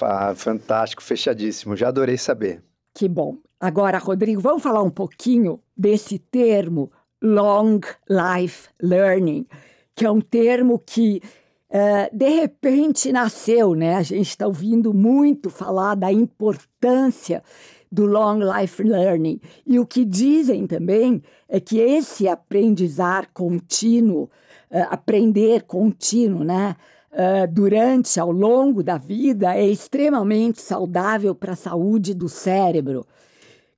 Ah, 0.00 0.34
fantástico, 0.34 1.02
fechadíssimo. 1.02 1.76
Já 1.76 1.88
adorei 1.88 2.16
saber. 2.16 2.62
Que 2.94 3.08
bom. 3.08 3.38
Agora, 3.58 3.98
Rodrigo, 3.98 4.40
vamos 4.40 4.62
falar 4.62 4.82
um 4.82 4.90
pouquinho 4.90 5.60
desse 5.76 6.18
termo 6.18 6.92
long 7.22 7.80
life 8.08 8.68
learning, 8.80 9.46
que 9.94 10.04
é 10.04 10.10
um 10.10 10.20
termo 10.20 10.78
que 10.78 11.22
uh, 11.70 12.16
de 12.16 12.28
repente 12.28 13.10
nasceu, 13.12 13.74
né? 13.74 13.96
A 13.96 14.02
gente 14.02 14.28
está 14.28 14.46
ouvindo 14.46 14.92
muito 14.92 15.48
falar 15.48 15.94
da 15.94 16.12
importância 16.12 17.42
do 17.90 18.04
long 18.04 18.40
life 18.40 18.82
learning. 18.82 19.40
E 19.66 19.78
o 19.78 19.86
que 19.86 20.04
dizem 20.04 20.66
também 20.66 21.22
é 21.48 21.58
que 21.58 21.78
esse 21.78 22.28
aprendizar 22.28 23.30
contínuo, 23.32 24.24
uh, 24.70 24.86
aprender 24.90 25.62
contínuo, 25.62 26.44
né? 26.44 26.76
Uh, 27.14 27.46
durante, 27.48 28.18
ao 28.18 28.32
longo 28.32 28.82
da 28.82 28.98
vida, 28.98 29.54
é 29.54 29.64
extremamente 29.64 30.60
saudável 30.60 31.32
para 31.32 31.52
a 31.52 31.56
saúde 31.56 32.12
do 32.12 32.28
cérebro. 32.28 33.06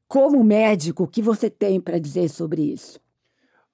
Como 0.09 0.43
médico, 0.43 1.03
o 1.03 1.07
que 1.07 1.21
você 1.21 1.51
tem 1.51 1.79
para 1.79 1.99
dizer 1.99 2.31
sobre 2.31 2.63
isso? 2.63 2.99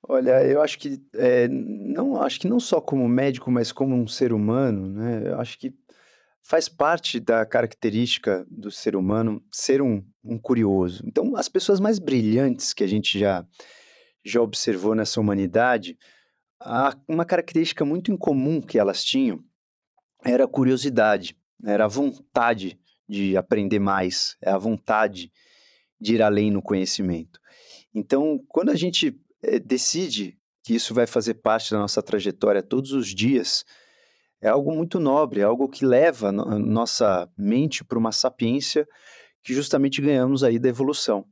Olha, 0.08 0.44
eu 0.44 0.60
acho 0.60 0.80
que 0.80 1.00
é, 1.14 1.46
não 1.46 2.20
acho 2.20 2.40
que 2.40 2.48
não 2.48 2.58
só 2.58 2.80
como 2.80 3.08
médico, 3.08 3.52
mas 3.52 3.70
como 3.70 3.94
um 3.94 4.08
ser 4.08 4.32
humano, 4.32 4.88
né? 4.88 5.22
Eu 5.26 5.38
acho 5.38 5.56
que 5.56 5.72
faz 6.42 6.68
parte 6.68 7.20
da 7.20 7.46
característica 7.46 8.44
do 8.50 8.68
ser 8.68 8.96
humano 8.96 9.40
ser 9.48 9.80
um, 9.80 10.04
um 10.24 10.36
curioso. 10.36 11.04
Então, 11.06 11.36
as 11.36 11.48
pessoas 11.48 11.78
mais 11.78 12.00
brilhantes 12.00 12.72
que 12.72 12.82
a 12.82 12.88
gente 12.88 13.16
já 13.16 13.46
já 14.24 14.40
observou 14.40 14.94
nessa 14.94 15.20
humanidade, 15.20 15.96
há 16.60 16.96
uma 17.08 17.24
característica 17.24 17.84
muito 17.84 18.12
incomum 18.12 18.60
que 18.60 18.78
elas 18.78 19.04
tinham 19.04 19.42
era 20.24 20.44
a 20.44 20.48
curiosidade, 20.48 21.36
era 21.64 21.84
a 21.84 21.88
vontade 21.88 22.78
de 23.08 23.36
aprender 23.36 23.78
mais, 23.78 24.36
é 24.40 24.50
a 24.50 24.58
vontade 24.58 25.32
de 26.00 26.14
ir 26.14 26.22
além 26.22 26.50
no 26.50 26.62
conhecimento. 26.62 27.40
Então, 27.94 28.42
quando 28.48 28.70
a 28.70 28.74
gente 28.74 29.18
é, 29.42 29.58
decide 29.58 30.38
que 30.64 30.74
isso 30.74 30.94
vai 30.94 31.06
fazer 31.06 31.34
parte 31.34 31.70
da 31.70 31.78
nossa 31.78 32.02
trajetória 32.02 32.62
todos 32.62 32.92
os 32.92 33.08
dias, 33.08 33.64
é 34.40 34.48
algo 34.48 34.74
muito 34.74 34.98
nobre, 34.98 35.40
é 35.40 35.44
algo 35.44 35.68
que 35.68 35.84
leva 35.84 36.28
a 36.28 36.58
nossa 36.58 37.30
mente 37.36 37.84
para 37.84 37.98
uma 37.98 38.12
sapiência 38.12 38.86
que 39.42 39.52
justamente 39.52 40.00
ganhamos 40.00 40.42
aí 40.42 40.58
da 40.58 40.68
evolução. 40.68 41.24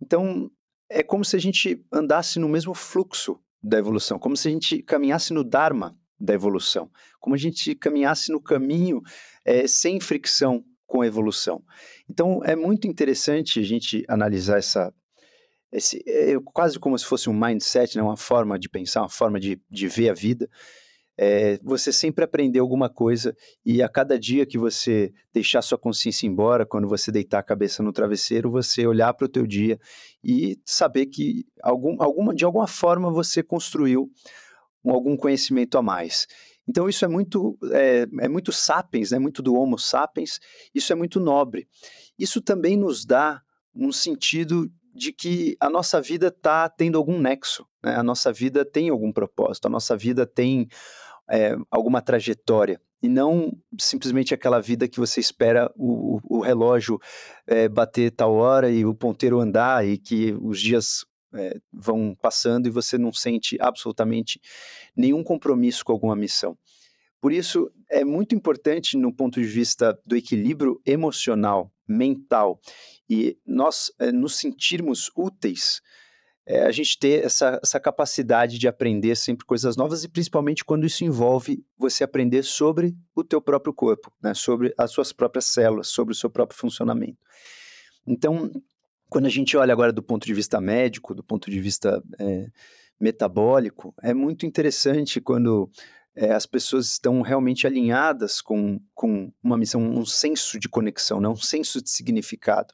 Então, 0.00 0.50
é 0.88 1.02
como 1.02 1.24
se 1.24 1.36
a 1.36 1.38
gente 1.38 1.84
andasse 1.92 2.38
no 2.38 2.48
mesmo 2.48 2.74
fluxo 2.74 3.38
da 3.62 3.78
evolução, 3.78 4.18
como 4.18 4.36
se 4.36 4.48
a 4.48 4.50
gente 4.50 4.82
caminhasse 4.82 5.32
no 5.32 5.44
Dharma 5.44 5.96
da 6.20 6.34
evolução, 6.34 6.90
como 7.18 7.34
a 7.34 7.38
gente 7.38 7.74
caminhasse 7.74 8.30
no 8.30 8.40
caminho 8.40 9.00
é, 9.44 9.66
sem 9.66 9.98
fricção 9.98 10.64
com 10.86 11.02
a 11.02 11.06
evolução. 11.06 11.62
Então, 12.08 12.40
é 12.44 12.54
muito 12.54 12.86
interessante 12.86 13.60
a 13.60 13.62
gente 13.62 14.04
analisar 14.08 14.58
essa, 14.58 14.92
esse, 15.72 16.02
é 16.06 16.34
quase 16.52 16.78
como 16.78 16.98
se 16.98 17.06
fosse 17.06 17.30
um 17.30 17.32
mindset, 17.32 17.96
né? 17.96 18.02
uma 18.02 18.16
forma 18.16 18.58
de 18.58 18.68
pensar, 18.68 19.02
uma 19.02 19.08
forma 19.08 19.38
de, 19.38 19.60
de 19.70 19.88
ver 19.88 20.10
a 20.10 20.14
vida. 20.14 20.48
É, 21.22 21.58
você 21.62 21.92
sempre 21.92 22.24
aprender 22.24 22.60
alguma 22.60 22.88
coisa 22.88 23.36
e 23.64 23.82
a 23.82 23.88
cada 23.90 24.18
dia 24.18 24.46
que 24.46 24.56
você 24.56 25.12
deixar 25.34 25.60
sua 25.60 25.76
consciência 25.76 26.26
embora, 26.26 26.64
quando 26.64 26.88
você 26.88 27.12
deitar 27.12 27.40
a 27.40 27.42
cabeça 27.42 27.82
no 27.82 27.92
travesseiro, 27.92 28.50
você 28.50 28.86
olhar 28.86 29.12
para 29.12 29.26
o 29.26 29.28
teu 29.28 29.46
dia 29.46 29.78
e 30.24 30.58
saber 30.64 31.06
que 31.06 31.44
algum, 31.62 32.02
alguma, 32.02 32.34
de 32.34 32.44
alguma 32.44 32.66
forma 32.66 33.12
você 33.12 33.42
construiu 33.42 34.10
algum 34.84 35.16
conhecimento 35.16 35.76
a 35.76 35.82
mais. 35.82 36.26
Então 36.68 36.88
isso 36.88 37.04
é 37.04 37.08
muito 37.08 37.58
é, 37.72 38.06
é 38.20 38.28
muito 38.28 38.52
sapiens, 38.52 39.10
né? 39.10 39.18
muito 39.18 39.42
do 39.42 39.54
Homo 39.54 39.78
sapiens. 39.78 40.38
Isso 40.74 40.92
é 40.92 40.96
muito 40.96 41.18
nobre. 41.18 41.68
Isso 42.18 42.40
também 42.40 42.76
nos 42.76 43.04
dá 43.04 43.42
um 43.74 43.90
sentido 43.90 44.70
de 44.94 45.12
que 45.12 45.56
a 45.60 45.68
nossa 45.68 46.00
vida 46.00 46.28
está 46.28 46.68
tendo 46.68 46.98
algum 46.98 47.18
nexo, 47.18 47.66
né? 47.82 47.94
a 47.96 48.02
nossa 48.02 48.32
vida 48.32 48.64
tem 48.64 48.88
algum 48.88 49.12
propósito, 49.12 49.66
a 49.66 49.70
nossa 49.70 49.96
vida 49.96 50.26
tem 50.26 50.68
é, 51.30 51.56
alguma 51.70 52.02
trajetória 52.02 52.80
e 53.02 53.08
não 53.08 53.56
simplesmente 53.78 54.34
aquela 54.34 54.60
vida 54.60 54.88
que 54.88 54.98
você 54.98 55.20
espera 55.20 55.72
o, 55.76 56.20
o 56.24 56.40
relógio 56.40 56.98
é, 57.46 57.68
bater 57.68 58.10
tal 58.10 58.34
hora 58.34 58.70
e 58.70 58.84
o 58.84 58.94
ponteiro 58.94 59.40
andar 59.40 59.86
e 59.86 59.96
que 59.96 60.36
os 60.40 60.60
dias 60.60 61.04
é, 61.34 61.58
vão 61.72 62.14
passando 62.20 62.66
e 62.66 62.70
você 62.70 62.98
não 62.98 63.12
sente 63.12 63.56
absolutamente 63.60 64.40
nenhum 64.96 65.22
compromisso 65.22 65.84
com 65.84 65.92
alguma 65.92 66.16
missão. 66.16 66.56
Por 67.20 67.32
isso, 67.32 67.70
é 67.88 68.04
muito 68.04 68.34
importante, 68.34 68.96
no 68.96 69.12
ponto 69.12 69.40
de 69.40 69.46
vista 69.46 69.98
do 70.06 70.16
equilíbrio 70.16 70.80
emocional, 70.86 71.70
mental, 71.86 72.58
e 73.08 73.36
nós 73.46 73.92
é, 73.98 74.10
nos 74.10 74.36
sentirmos 74.36 75.10
úteis, 75.14 75.82
é, 76.46 76.64
a 76.64 76.72
gente 76.72 76.98
ter 76.98 77.24
essa, 77.24 77.60
essa 77.62 77.78
capacidade 77.78 78.58
de 78.58 78.66
aprender 78.66 79.14
sempre 79.16 79.44
coisas 79.44 79.76
novas 79.76 80.02
e 80.02 80.08
principalmente 80.08 80.64
quando 80.64 80.86
isso 80.86 81.04
envolve 81.04 81.64
você 81.76 82.02
aprender 82.02 82.42
sobre 82.42 82.96
o 83.14 83.22
teu 83.22 83.40
próprio 83.40 83.74
corpo, 83.74 84.10
né, 84.22 84.32
sobre 84.34 84.72
as 84.78 84.90
suas 84.90 85.12
próprias 85.12 85.44
células, 85.44 85.88
sobre 85.88 86.12
o 86.12 86.16
seu 86.16 86.30
próprio 86.30 86.58
funcionamento. 86.58 87.18
Então, 88.06 88.50
quando 89.10 89.26
a 89.26 89.30
gente 89.30 89.56
olha 89.56 89.72
agora 89.72 89.92
do 89.92 90.02
ponto 90.02 90.24
de 90.24 90.32
vista 90.32 90.60
médico, 90.60 91.14
do 91.14 91.22
ponto 91.22 91.50
de 91.50 91.60
vista 91.60 92.02
é, 92.18 92.46
metabólico, 92.98 93.92
é 94.02 94.14
muito 94.14 94.46
interessante 94.46 95.20
quando 95.20 95.68
é, 96.14 96.32
as 96.32 96.46
pessoas 96.46 96.86
estão 96.86 97.20
realmente 97.20 97.66
alinhadas 97.66 98.40
com, 98.40 98.80
com 98.94 99.32
uma 99.42 99.58
missão, 99.58 99.80
um 99.80 100.06
senso 100.06 100.60
de 100.60 100.68
conexão, 100.68 101.20
né? 101.20 101.28
um 101.28 101.36
senso 101.36 101.82
de 101.82 101.90
significado. 101.90 102.72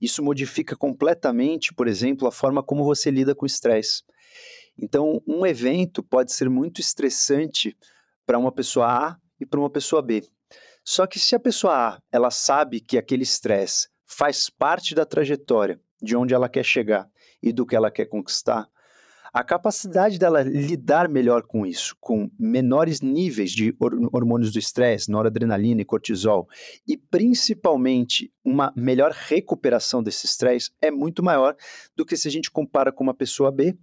Isso 0.00 0.22
modifica 0.22 0.76
completamente, 0.76 1.72
por 1.72 1.86
exemplo, 1.86 2.26
a 2.26 2.32
forma 2.32 2.62
como 2.62 2.84
você 2.84 3.10
lida 3.10 3.34
com 3.34 3.44
o 3.44 3.46
estresse. 3.46 4.02
Então, 4.76 5.22
um 5.26 5.46
evento 5.46 6.02
pode 6.02 6.32
ser 6.32 6.50
muito 6.50 6.80
estressante 6.80 7.76
para 8.26 8.38
uma 8.38 8.50
pessoa 8.50 8.86
A 8.86 9.16
e 9.40 9.46
para 9.46 9.60
uma 9.60 9.70
pessoa 9.70 10.02
B. 10.02 10.22
Só 10.84 11.06
que 11.06 11.18
se 11.18 11.34
a 11.34 11.40
pessoa 11.40 11.94
A 11.94 11.98
ela 12.10 12.30
sabe 12.30 12.80
que 12.80 12.98
aquele 12.98 13.22
estresse 13.22 13.88
faz 14.06 14.48
parte 14.48 14.94
da 14.94 15.04
trajetória 15.04 15.80
de 16.00 16.16
onde 16.16 16.32
ela 16.32 16.48
quer 16.48 16.64
chegar 16.64 17.10
e 17.42 17.52
do 17.52 17.66
que 17.66 17.74
ela 17.74 17.90
quer 17.90 18.06
conquistar, 18.06 18.68
a 19.36 19.44
capacidade 19.44 20.18
dela 20.18 20.40
lidar 20.40 21.10
melhor 21.10 21.42
com 21.42 21.66
isso, 21.66 21.94
com 22.00 22.30
menores 22.38 23.02
níveis 23.02 23.50
de 23.50 23.76
hormônios 24.10 24.50
do 24.50 24.58
estresse, 24.58 25.10
noradrenalina 25.10 25.82
e 25.82 25.84
cortisol, 25.84 26.48
e 26.88 26.96
principalmente 26.96 28.32
uma 28.42 28.72
melhor 28.74 29.12
recuperação 29.12 30.02
desse 30.02 30.24
estresse, 30.24 30.70
é 30.80 30.90
muito 30.90 31.22
maior 31.22 31.54
do 31.94 32.06
que 32.06 32.16
se 32.16 32.26
a 32.26 32.30
gente 32.30 32.50
compara 32.50 32.90
com 32.90 33.04
uma 33.04 33.12
pessoa 33.12 33.52
B 33.52 33.76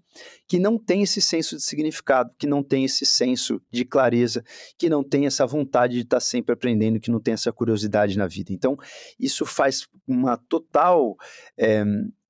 que 0.48 0.58
não 0.58 0.76
tem 0.76 1.04
esse 1.04 1.22
senso 1.22 1.56
de 1.56 1.62
significado, 1.62 2.34
que 2.40 2.48
não 2.48 2.64
tem 2.64 2.86
esse 2.86 3.06
senso 3.06 3.62
de 3.72 3.86
clareza, 3.86 4.44
que 4.76 4.90
não 4.90 5.04
tem 5.04 5.28
essa 5.28 5.46
vontade 5.46 5.94
de 5.94 6.02
estar 6.02 6.20
sempre 6.20 6.54
aprendendo, 6.54 7.00
que 7.00 7.12
não 7.12 7.20
tem 7.20 7.36
essa 7.36 7.54
curiosidade 7.54 8.18
na 8.18 8.26
vida. 8.26 8.52
Então, 8.52 8.76
isso 9.20 9.46
faz 9.46 9.88
uma 10.08 10.36
total. 10.36 11.16
É, 11.56 11.84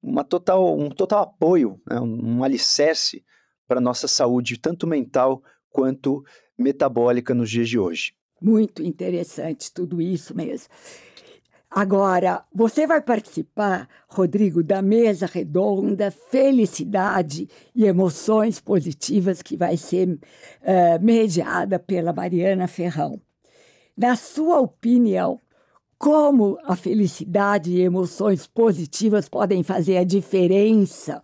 uma 0.03 0.23
total, 0.23 0.77
um 0.77 0.89
total 0.89 1.23
apoio, 1.23 1.79
né, 1.89 1.99
um, 1.99 2.43
alicerce 2.43 3.23
para 3.65 3.79
a 3.79 3.81
nossa 3.81 4.07
saúde, 4.07 4.59
tanto 4.59 4.85
mental 4.85 5.41
quanto 5.69 6.23
metabólica 6.57 7.33
nos 7.33 7.49
dias 7.49 7.69
de 7.69 7.79
hoje. 7.79 8.13
Muito 8.41 8.83
interessante 8.83 9.71
tudo 9.73 10.01
isso 10.01 10.35
mesmo. 10.35 10.67
Agora, 11.71 12.43
você 12.53 12.85
vai 12.85 13.01
participar, 13.01 13.89
Rodrigo, 14.07 14.61
da 14.61 14.79
mesa 14.79 15.25
redonda 15.25 16.11
Felicidade 16.11 17.49
e 17.73 17.85
Emoções 17.85 18.59
Positivas, 18.59 19.41
que 19.41 19.57
vai 19.57 19.75
ser 19.75 20.07
uh, 20.09 20.19
mediada 21.01 21.79
pela 21.79 22.13
Mariana 22.13 22.67
Ferrão. 22.67 23.19
Na 23.97 24.15
sua 24.15 24.59
opinião, 24.59 25.41
como 26.03 26.59
a 26.65 26.75
felicidade 26.75 27.71
e 27.71 27.81
emoções 27.81 28.45
positivas 28.45 29.29
podem 29.29 29.63
fazer 29.63 29.95
a 29.95 30.03
diferença 30.03 31.23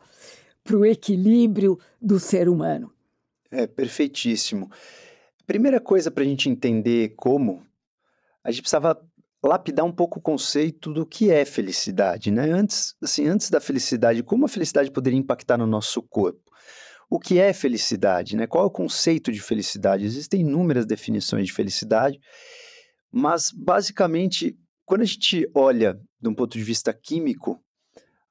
para 0.64 0.78
o 0.78 0.86
equilíbrio 0.86 1.78
do 2.02 2.18
ser 2.18 2.48
humano. 2.48 2.90
É 3.52 3.68
perfeitíssimo. 3.68 4.72
Primeira 5.46 5.82
coisa 5.82 6.10
para 6.10 6.24
a 6.24 6.26
gente 6.26 6.48
entender 6.48 7.14
como, 7.18 7.62
a 8.42 8.52
gente 8.52 8.62
precisava 8.62 8.98
lapidar 9.44 9.86
um 9.86 9.92
pouco 9.92 10.20
o 10.20 10.22
conceito 10.22 10.94
do 10.94 11.06
que 11.06 11.30
é 11.30 11.44
felicidade, 11.44 12.32
né? 12.32 12.50
Antes, 12.50 12.96
assim, 13.02 13.28
antes 13.28 13.50
da 13.50 13.60
felicidade, 13.60 14.24
como 14.24 14.46
a 14.46 14.50
felicidade 14.50 14.90
poderia 14.92 15.20
impactar 15.20 15.58
no 15.58 15.68
nosso 15.68 16.02
corpo? 16.04 16.40
O 17.10 17.20
que 17.20 17.38
é 17.38 17.52
felicidade, 17.52 18.38
né? 18.38 18.48
Qual 18.48 18.64
é 18.64 18.68
o 18.68 18.72
conceito 18.72 19.30
de 19.30 19.42
felicidade? 19.42 20.06
Existem 20.06 20.40
inúmeras 20.40 20.86
definições 20.86 21.48
de 21.48 21.52
felicidade, 21.52 22.18
mas 23.12 23.52
basicamente, 23.52 24.58
quando 24.90 25.04
a 25.04 25.06
gente 25.06 25.48
olha 25.54 26.02
de 26.20 26.28
um 26.28 26.34
ponto 26.34 26.58
de 26.58 26.64
vista 26.64 26.92
químico, 26.92 27.64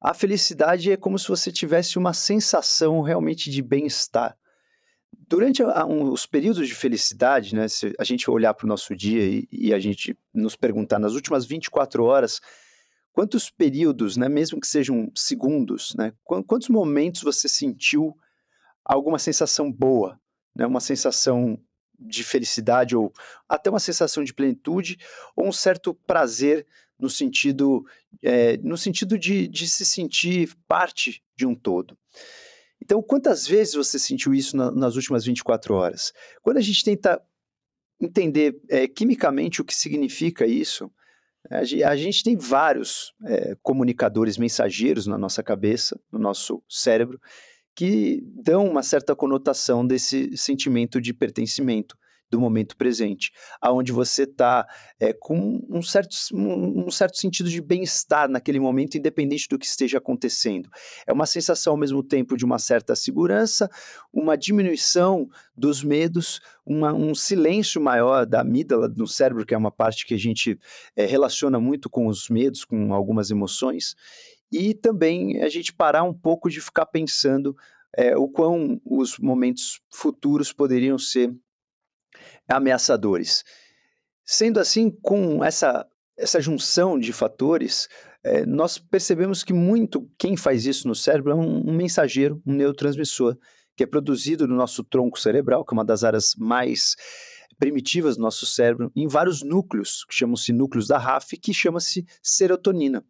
a 0.00 0.12
felicidade 0.12 0.90
é 0.90 0.96
como 0.96 1.16
se 1.16 1.28
você 1.28 1.52
tivesse 1.52 1.96
uma 1.96 2.12
sensação 2.12 3.00
realmente 3.00 3.48
de 3.48 3.62
bem-estar. 3.62 4.36
Durante 5.28 5.62
a, 5.62 5.86
um, 5.86 6.10
os 6.10 6.26
períodos 6.26 6.66
de 6.66 6.74
felicidade, 6.74 7.54
né, 7.54 7.68
se 7.68 7.94
a 7.96 8.02
gente 8.02 8.28
olhar 8.28 8.54
para 8.54 8.64
o 8.64 8.68
nosso 8.68 8.96
dia 8.96 9.24
e, 9.24 9.48
e, 9.52 9.72
a 9.72 9.78
gente 9.78 10.18
nos 10.34 10.56
perguntar 10.56 10.98
nas 10.98 11.12
últimas 11.12 11.46
24 11.46 12.02
horas, 12.02 12.40
quantos 13.12 13.48
períodos, 13.48 14.16
né, 14.16 14.28
mesmo 14.28 14.60
que 14.60 14.66
sejam 14.66 15.12
segundos, 15.14 15.94
né, 15.96 16.12
quantos 16.24 16.68
momentos 16.68 17.22
você 17.22 17.48
sentiu 17.48 18.16
alguma 18.84 19.20
sensação 19.20 19.70
boa, 19.70 20.20
né, 20.56 20.66
uma 20.66 20.80
sensação 20.80 21.56
de 21.98 22.22
felicidade 22.22 22.96
ou 22.96 23.12
até 23.48 23.68
uma 23.68 23.80
sensação 23.80 24.22
de 24.22 24.32
plenitude 24.32 24.98
ou 25.34 25.48
um 25.48 25.52
certo 25.52 25.94
prazer 25.94 26.66
no 26.98 27.08
sentido, 27.08 27.84
é, 28.22 28.56
no 28.58 28.76
sentido 28.76 29.18
de, 29.18 29.46
de 29.48 29.68
se 29.68 29.84
sentir 29.84 30.54
parte 30.66 31.22
de 31.36 31.46
um 31.46 31.54
todo. 31.54 31.96
Então, 32.82 33.02
quantas 33.02 33.46
vezes 33.46 33.74
você 33.74 33.98
sentiu 33.98 34.34
isso 34.34 34.56
na, 34.56 34.70
nas 34.70 34.96
últimas 34.96 35.24
24 35.24 35.74
horas? 35.74 36.12
Quando 36.42 36.56
a 36.56 36.62
gente 36.62 36.84
tenta 36.84 37.20
entender 38.00 38.60
é, 38.68 38.86
quimicamente 38.86 39.60
o 39.60 39.64
que 39.64 39.74
significa 39.74 40.46
isso, 40.46 40.90
a, 41.50 41.58
a 41.90 41.96
gente 41.96 42.22
tem 42.22 42.36
vários 42.36 43.12
é, 43.24 43.56
comunicadores 43.62 44.36
mensageiros 44.36 45.06
na 45.06 45.18
nossa 45.18 45.42
cabeça, 45.42 45.98
no 46.10 46.18
nosso 46.18 46.62
cérebro, 46.68 47.20
que 47.78 48.24
dão 48.34 48.66
uma 48.66 48.82
certa 48.82 49.14
conotação 49.14 49.86
desse 49.86 50.36
sentimento 50.36 51.00
de 51.00 51.14
pertencimento 51.14 51.96
do 52.28 52.40
momento 52.40 52.76
presente, 52.76 53.30
aonde 53.60 53.92
você 53.92 54.24
está 54.24 54.66
é, 54.98 55.12
com 55.12 55.64
um 55.70 55.80
certo, 55.80 56.16
um, 56.34 56.90
certo 56.90 57.16
sentido 57.16 57.48
de 57.48 57.62
bem-estar 57.62 58.28
naquele 58.28 58.58
momento, 58.58 58.98
independente 58.98 59.48
do 59.48 59.56
que 59.56 59.64
esteja 59.64 59.98
acontecendo. 59.98 60.68
É 61.06 61.12
uma 61.12 61.24
sensação 61.24 61.74
ao 61.74 61.76
mesmo 61.76 62.02
tempo 62.02 62.36
de 62.36 62.44
uma 62.44 62.58
certa 62.58 62.96
segurança, 62.96 63.70
uma 64.12 64.36
diminuição 64.36 65.28
dos 65.56 65.84
medos, 65.84 66.40
uma, 66.66 66.92
um 66.92 67.14
silêncio 67.14 67.80
maior 67.80 68.26
da 68.26 68.40
amígdala 68.40 68.88
no 68.88 69.06
cérebro, 69.06 69.46
que 69.46 69.54
é 69.54 69.58
uma 69.58 69.70
parte 69.70 70.04
que 70.04 70.14
a 70.14 70.18
gente 70.18 70.58
é, 70.96 71.06
relaciona 71.06 71.60
muito 71.60 71.88
com 71.88 72.08
os 72.08 72.28
medos, 72.28 72.64
com 72.64 72.92
algumas 72.92 73.30
emoções, 73.30 73.94
e 74.50 74.74
também 74.74 75.42
a 75.42 75.48
gente 75.48 75.72
parar 75.72 76.02
um 76.02 76.14
pouco 76.14 76.48
de 76.48 76.60
ficar 76.60 76.86
pensando 76.86 77.56
é, 77.96 78.16
o 78.16 78.28
quão 78.28 78.80
os 78.84 79.18
momentos 79.18 79.80
futuros 79.90 80.52
poderiam 80.52 80.98
ser 80.98 81.34
ameaçadores. 82.48 83.44
Sendo 84.24 84.60
assim, 84.60 84.90
com 84.90 85.42
essa, 85.42 85.86
essa 86.16 86.40
junção 86.40 86.98
de 86.98 87.12
fatores, 87.12 87.88
é, 88.24 88.44
nós 88.44 88.78
percebemos 88.78 89.42
que 89.42 89.52
muito 89.52 90.10
quem 90.18 90.36
faz 90.36 90.66
isso 90.66 90.88
no 90.88 90.94
cérebro 90.94 91.32
é 91.32 91.34
um, 91.34 91.70
um 91.70 91.74
mensageiro, 91.74 92.42
um 92.46 92.52
neurotransmissor, 92.54 93.38
que 93.76 93.84
é 93.84 93.86
produzido 93.86 94.46
no 94.46 94.56
nosso 94.56 94.82
tronco 94.82 95.18
cerebral, 95.18 95.64
que 95.64 95.72
é 95.72 95.76
uma 95.76 95.84
das 95.84 96.02
áreas 96.02 96.34
mais 96.36 96.96
primitivas 97.58 98.16
do 98.16 98.22
nosso 98.22 98.46
cérebro, 98.46 98.90
em 98.94 99.08
vários 99.08 99.42
núcleos, 99.42 100.04
que 100.04 100.14
chamam-se 100.14 100.52
núcleos 100.52 100.86
da 100.86 100.98
RAF, 100.98 101.36
que 101.36 101.52
chama-se 101.52 102.04
serotonina. 102.22 103.04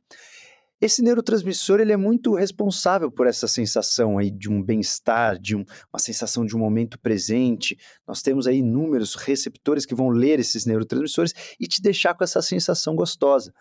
Esse 0.81 1.03
neurotransmissor 1.03 1.81
ele 1.81 1.93
é 1.93 1.97
muito 1.97 2.35
responsável 2.35 3.11
por 3.11 3.27
essa 3.27 3.49
sensação 3.49 4.17
aí 4.17 4.31
de 4.31 4.49
um 4.49 4.63
bem-estar, 4.63 5.39
de 5.39 5.57
um, 5.57 5.65
uma 5.93 5.99
sensação 5.99 6.47
de 6.47 6.55
um 6.55 6.59
momento 6.61 6.99
presente. 7.01 7.77
Nós 8.07 8.23
temos 8.23 8.47
aí 8.47 8.59
inúmeros 8.59 9.17
receptores 9.17 9.85
que 9.85 9.95
vão 9.95 10.09
ler 10.09 10.39
esses 10.39 10.65
neurotransmissores 10.67 11.35
e 11.59 11.67
te 11.67 11.83
deixar 11.83 12.15
com 12.15 12.23
essa 12.23 12.41
sensação 12.41 12.95
gostosa. 12.95 13.53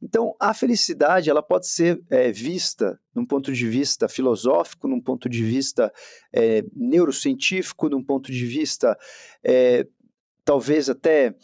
Então, 0.00 0.34
a 0.38 0.54
felicidade 0.54 1.28
ela 1.28 1.42
pode 1.42 1.66
ser 1.66 2.00
é, 2.08 2.30
vista 2.30 2.98
num 3.12 3.26
ponto 3.26 3.52
de 3.52 3.68
vista 3.68 4.08
filosófico, 4.08 4.86
num 4.86 5.00
ponto 5.00 5.28
de 5.28 5.42
vista 5.42 5.92
é, 6.32 6.62
neurocientífico, 6.74 7.88
num 7.88 8.04
ponto 8.04 8.30
de 8.30 8.46
vista 8.46 8.96
é, 9.44 9.86
talvez 10.44 10.88
até 10.88 11.34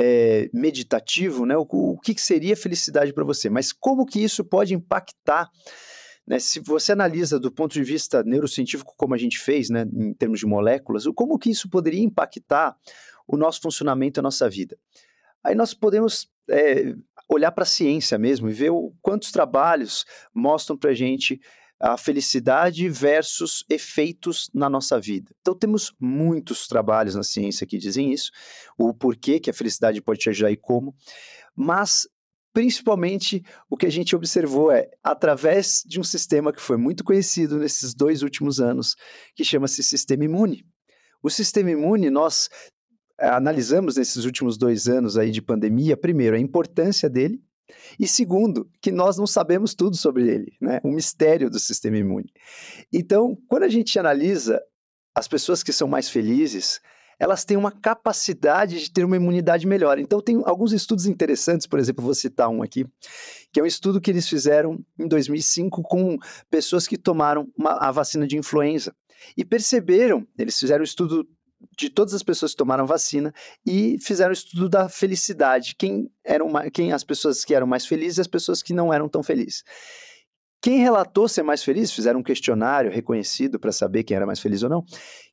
é, 0.00 0.48
meditativo, 0.54 1.44
né? 1.44 1.56
O, 1.56 1.66
o 1.68 1.98
que, 1.98 2.14
seria 2.20 2.56
felicidade 2.56 3.12
para 3.12 3.24
você? 3.24 3.50
Mas 3.50 3.72
como 3.72 4.06
que 4.06 4.22
isso 4.22 4.44
pode 4.44 4.72
impactar? 4.72 5.50
Né, 6.24 6.38
se 6.38 6.60
você 6.60 6.92
analisa 6.92 7.40
do 7.40 7.50
ponto 7.50 7.72
de 7.72 7.82
vista 7.82 8.22
neurocientífico, 8.22 8.94
como 8.96 9.14
a 9.14 9.18
gente 9.18 9.40
fez, 9.40 9.70
né, 9.70 9.84
em 9.92 10.12
termos 10.12 10.38
de 10.38 10.46
moléculas, 10.46 11.04
como 11.16 11.38
que 11.38 11.50
isso 11.50 11.68
poderia 11.68 12.02
impactar 12.02 12.76
o 13.26 13.36
nosso 13.36 13.60
funcionamento, 13.60 14.20
a 14.20 14.22
nossa 14.22 14.48
vida? 14.48 14.78
Aí 15.42 15.56
nós 15.56 15.74
podemos 15.74 16.30
é, 16.48 16.94
olhar 17.28 17.50
para 17.50 17.64
a 17.64 17.66
ciência 17.66 18.18
mesmo 18.18 18.48
e 18.48 18.52
ver 18.52 18.70
o, 18.70 18.94
quantos 19.02 19.32
trabalhos 19.32 20.04
mostram 20.32 20.76
para 20.76 20.90
a 20.90 20.94
gente 20.94 21.40
a 21.80 21.96
felicidade 21.96 22.88
versus 22.88 23.64
efeitos 23.68 24.50
na 24.52 24.68
nossa 24.68 24.98
vida. 25.00 25.30
Então 25.40 25.54
temos 25.54 25.94
muitos 25.98 26.66
trabalhos 26.66 27.14
na 27.14 27.22
ciência 27.22 27.66
que 27.66 27.78
dizem 27.78 28.12
isso, 28.12 28.30
o 28.76 28.92
porquê 28.92 29.38
que 29.38 29.50
a 29.50 29.54
felicidade 29.54 30.00
pode 30.02 30.20
te 30.20 30.30
ajudar 30.30 30.50
e 30.50 30.56
como, 30.56 30.94
mas 31.54 32.08
principalmente 32.52 33.44
o 33.70 33.76
que 33.76 33.86
a 33.86 33.90
gente 33.90 34.16
observou 34.16 34.72
é 34.72 34.90
através 35.02 35.84
de 35.86 36.00
um 36.00 36.04
sistema 36.04 36.52
que 36.52 36.60
foi 36.60 36.76
muito 36.76 37.04
conhecido 37.04 37.58
nesses 37.58 37.94
dois 37.94 38.22
últimos 38.22 38.60
anos, 38.60 38.96
que 39.34 39.44
chama-se 39.44 39.82
sistema 39.82 40.24
imune. 40.24 40.66
O 41.22 41.30
sistema 41.30 41.70
imune 41.70 42.10
nós 42.10 42.48
eh, 43.20 43.28
analisamos 43.28 43.96
nesses 43.96 44.24
últimos 44.24 44.58
dois 44.58 44.88
anos 44.88 45.16
aí 45.16 45.30
de 45.30 45.40
pandemia, 45.40 45.96
primeiro 45.96 46.34
a 46.34 46.40
importância 46.40 47.08
dele 47.08 47.40
e 47.98 48.06
segundo, 48.06 48.68
que 48.80 48.90
nós 48.90 49.16
não 49.16 49.26
sabemos 49.26 49.74
tudo 49.74 49.96
sobre 49.96 50.28
ele, 50.28 50.56
né? 50.60 50.80
Um 50.84 50.92
mistério 50.92 51.50
do 51.50 51.58
sistema 51.58 51.96
imune. 51.96 52.32
Então, 52.92 53.36
quando 53.48 53.64
a 53.64 53.68
gente 53.68 53.98
analisa 53.98 54.60
as 55.14 55.26
pessoas 55.26 55.62
que 55.62 55.72
são 55.72 55.88
mais 55.88 56.08
felizes, 56.08 56.80
elas 57.18 57.44
têm 57.44 57.56
uma 57.56 57.72
capacidade 57.72 58.78
de 58.78 58.90
ter 58.92 59.04
uma 59.04 59.16
imunidade 59.16 59.66
melhor. 59.66 59.98
Então, 59.98 60.20
tem 60.20 60.40
alguns 60.44 60.72
estudos 60.72 61.06
interessantes, 61.06 61.66
por 61.66 61.78
exemplo, 61.78 62.04
vou 62.04 62.14
citar 62.14 62.48
um 62.48 62.62
aqui, 62.62 62.86
que 63.52 63.58
é 63.58 63.62
um 63.62 63.66
estudo 63.66 64.00
que 64.00 64.10
eles 64.10 64.28
fizeram 64.28 64.78
em 64.98 65.08
2005 65.08 65.82
com 65.82 66.16
pessoas 66.48 66.86
que 66.86 66.96
tomaram 66.96 67.48
uma, 67.56 67.72
a 67.72 67.90
vacina 67.90 68.26
de 68.26 68.36
influenza. 68.36 68.94
E 69.36 69.44
perceberam, 69.44 70.26
eles 70.38 70.56
fizeram 70.56 70.82
um 70.82 70.84
estudo 70.84 71.28
de 71.76 71.90
todas 71.90 72.14
as 72.14 72.22
pessoas 72.22 72.52
que 72.52 72.58
tomaram 72.58 72.86
vacina 72.86 73.32
e 73.66 73.96
fizeram 74.00 74.30
um 74.30 74.32
estudo 74.32 74.68
da 74.68 74.88
felicidade. 74.88 75.74
Quem 75.76 76.10
eram 76.24 76.52
quem 76.72 76.92
as 76.92 77.04
pessoas 77.04 77.44
que 77.44 77.54
eram 77.54 77.66
mais 77.66 77.86
felizes 77.86 78.18
e 78.18 78.20
as 78.20 78.26
pessoas 78.26 78.62
que 78.62 78.72
não 78.72 78.92
eram 78.92 79.08
tão 79.08 79.22
felizes. 79.22 79.62
Quem 80.60 80.80
relatou 80.80 81.28
ser 81.28 81.44
mais 81.44 81.62
feliz, 81.62 81.92
fizeram 81.92 82.18
um 82.18 82.22
questionário 82.22 82.90
reconhecido 82.90 83.60
para 83.60 83.70
saber 83.70 84.02
quem 84.02 84.16
era 84.16 84.26
mais 84.26 84.40
feliz 84.40 84.62
ou 84.62 84.68
não. 84.68 84.84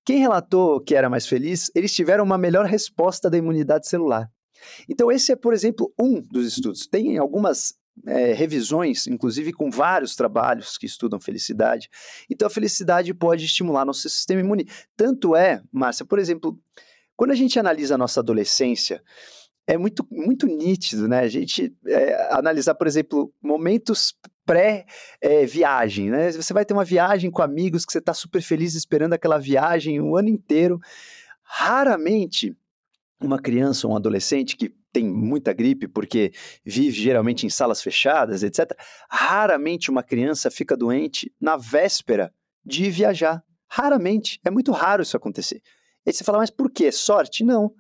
Quem 0.06 0.20
relatou 0.20 0.80
que 0.80 0.94
era 0.94 1.10
mais 1.10 1.26
feliz, 1.26 1.72
eles 1.74 1.94
tiveram 1.94 2.24
uma 2.24 2.38
melhor 2.38 2.66
resposta 2.66 3.28
da 3.30 3.38
imunidade 3.38 3.88
celular. 3.88 4.30
Então, 4.88 5.12
esse 5.12 5.32
é, 5.32 5.36
por 5.36 5.54
exemplo, 5.54 5.92
um 6.00 6.22
dos 6.22 6.48
estudos. 6.48 6.88
Tem 6.88 7.18
algumas 7.18 7.74
é, 8.06 8.34
revisões, 8.34 9.08
inclusive 9.08 9.54
com 9.54 9.70
vários 9.70 10.16
trabalhos 10.16 10.78
que 10.78 10.86
estudam 10.86 11.20
felicidade. 11.20 11.90
Então, 12.30 12.48
a 12.48 12.52
felicidade 12.52 13.14
pode 13.14 13.46
estimular 13.46 13.86
nosso 13.86 14.10
sistema 14.10 14.42
imune. 14.42 14.68
Tanto 14.96 15.36
é, 15.36 15.62
Márcia, 15.72 16.06
por 16.06 16.20
exemplo, 16.20 16.60
quando 17.16 17.32
a 17.32 17.36
gente 17.36 17.60
analisa 17.60 17.96
a 17.96 17.98
nossa 17.98 18.20
adolescência, 18.20 19.02
é 19.68 19.78
muito, 19.78 20.06
muito 20.12 20.46
nítido, 20.46 21.08
né? 21.08 21.22
A 21.22 21.28
gente 21.28 21.76
é, 21.88 22.34
analisar, 22.34 22.76
por 22.76 22.86
exemplo, 22.86 23.34
momentos 23.42 24.14
pré-viagem, 24.46 26.10
é, 26.10 26.12
né? 26.12 26.32
Você 26.32 26.54
vai 26.54 26.64
ter 26.64 26.74
uma 26.74 26.86
viagem 26.86 27.32
com 27.32 27.42
amigos 27.42 27.84
que 27.84 27.92
você 27.92 27.98
está 27.98 28.14
super 28.14 28.42
feliz 28.42 28.76
esperando 28.76 29.14
aquela 29.14 29.40
viagem 29.40 30.00
o 30.00 30.16
ano 30.16 30.30
inteiro. 30.30 30.80
Raramente 31.42 32.56
uma 33.20 33.40
criança 33.40 33.88
ou 33.88 33.94
um 33.94 33.96
adolescente 33.96 34.56
que 34.56 34.74
tem 34.96 35.06
muita 35.06 35.52
gripe 35.52 35.90
porque 35.90 36.32
vive 36.64 36.92
geralmente 36.92 37.46
em 37.46 37.50
salas 37.50 37.82
fechadas, 37.82 38.44
etc. 38.44 38.72
Raramente 39.10 39.92
uma 39.92 40.02
criança 40.02 40.50
fica 40.50 40.78
doente 40.78 41.30
na 41.40 41.58
véspera 41.58 42.34
de 42.66 42.90
viajar. 42.90 43.44
Raramente. 43.68 44.40
É 44.46 44.50
muito 44.50 44.72
raro 44.72 45.04
isso 45.04 45.18
acontecer. 45.18 45.62
Aí 46.08 46.14
você 46.14 46.24
fala, 46.24 46.38
mas 46.38 46.50
por 46.50 46.72
quê? 46.72 46.94
Sorte? 46.94 47.44
Não. 47.44 47.74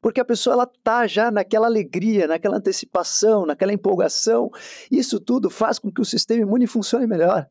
Porque 0.00 0.20
a 0.20 0.24
pessoa 0.24 0.54
ela 0.54 0.70
tá 0.84 1.04
já 1.08 1.32
naquela 1.32 1.66
alegria, 1.66 2.28
naquela 2.28 2.58
antecipação, 2.58 3.44
naquela 3.44 3.72
empolgação. 3.72 4.48
Isso 4.88 5.18
tudo 5.18 5.50
faz 5.50 5.80
com 5.80 5.90
que 5.90 6.00
o 6.00 6.04
sistema 6.04 6.42
imune 6.42 6.68
funcione 6.68 7.08
melhor. 7.08 7.48